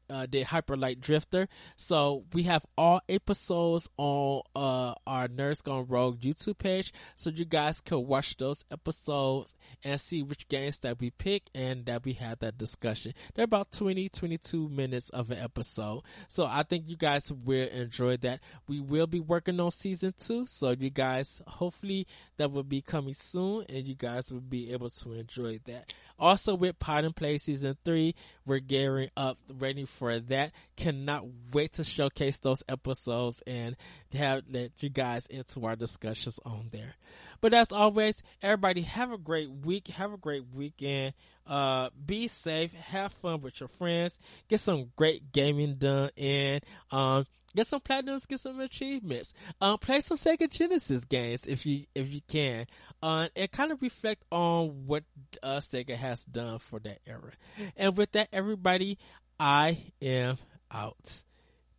[0.09, 1.47] uh, the Hyperlight Drifter.
[1.75, 7.45] So we have all episodes on uh, our Nerds Gone Rogue YouTube page, so you
[7.45, 12.13] guys can watch those episodes and see which games that we pick and that we
[12.13, 13.13] had that discussion.
[13.33, 18.17] They're about 20, 22 minutes of an episode, so I think you guys will enjoy
[18.17, 18.39] that.
[18.67, 22.07] We will be working on season two, so you guys hopefully
[22.37, 25.93] that will be coming soon, and you guys will be able to enjoy that.
[26.17, 28.15] Also with Pod and Play season three,
[28.45, 30.51] we're gearing up, ready for that.
[30.75, 33.75] Cannot wait to showcase those episodes and
[34.13, 36.95] have let you guys into our discussions on there.
[37.41, 39.87] But as always, everybody have a great week.
[39.87, 41.13] Have a great weekend.
[41.47, 42.73] Uh, be safe.
[42.73, 44.19] Have fun with your friends.
[44.47, 49.33] Get some great gaming done and, um, get some platinums, get some achievements.
[49.61, 52.65] Um, play some Sega Genesis games if you if you can,
[53.01, 55.03] uh, and kind of reflect on what
[55.41, 57.31] uh, Sega has done for that era.
[57.77, 58.97] And with that, everybody,
[59.39, 60.37] I am
[60.71, 61.23] out.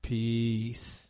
[0.03, 1.09] Peace.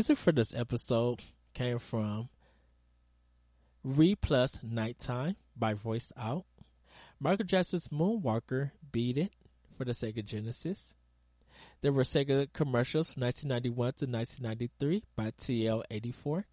[0.00, 1.20] Music for this episode
[1.52, 2.30] came from
[3.84, 6.46] Re Plus Nighttime by Voiced Out,
[7.20, 9.34] Michael Jackson's Moonwalker Beat It
[9.76, 10.94] for the Sega Genesis.
[11.82, 16.44] There were Sega commercials from 1991 to 1993 by TL84.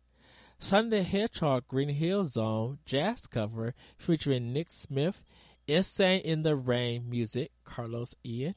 [0.59, 5.23] Sonic the Hedgehog Green Hill Zone jazz cover featuring Nick Smith,
[5.69, 8.55] Insane in the Rain music, Carlos Ian.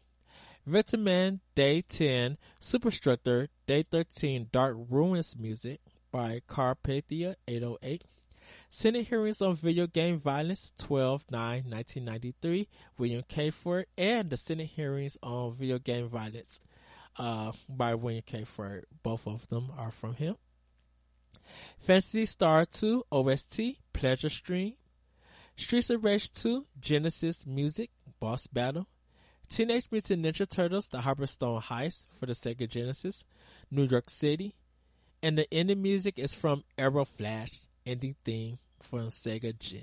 [0.68, 5.80] Vectorman Day 10 Superstructure Day 13 Dark Ruins music
[6.12, 8.04] by Carpathia 808.
[8.68, 12.68] Senate hearings on video game violence 12 9 1993
[12.98, 13.50] William K.
[13.50, 16.60] Ford and the Senate hearings on video game violence
[17.18, 18.44] uh, by William K.
[18.44, 18.84] Ford.
[19.02, 20.36] Both of them are from him.
[21.78, 23.60] Phantasy Star 2 OST
[23.94, 24.74] Pleasure Stream.
[25.56, 28.86] Streets of Rage 2 Genesis Music Boss Battle.
[29.50, 33.24] Teenage Mutant Ninja Turtles The Hyperstone Heist for the Sega Genesis,
[33.68, 34.54] New York City.
[35.24, 39.82] And the ending music is from Arrow Flash ending theme from Sega Gen.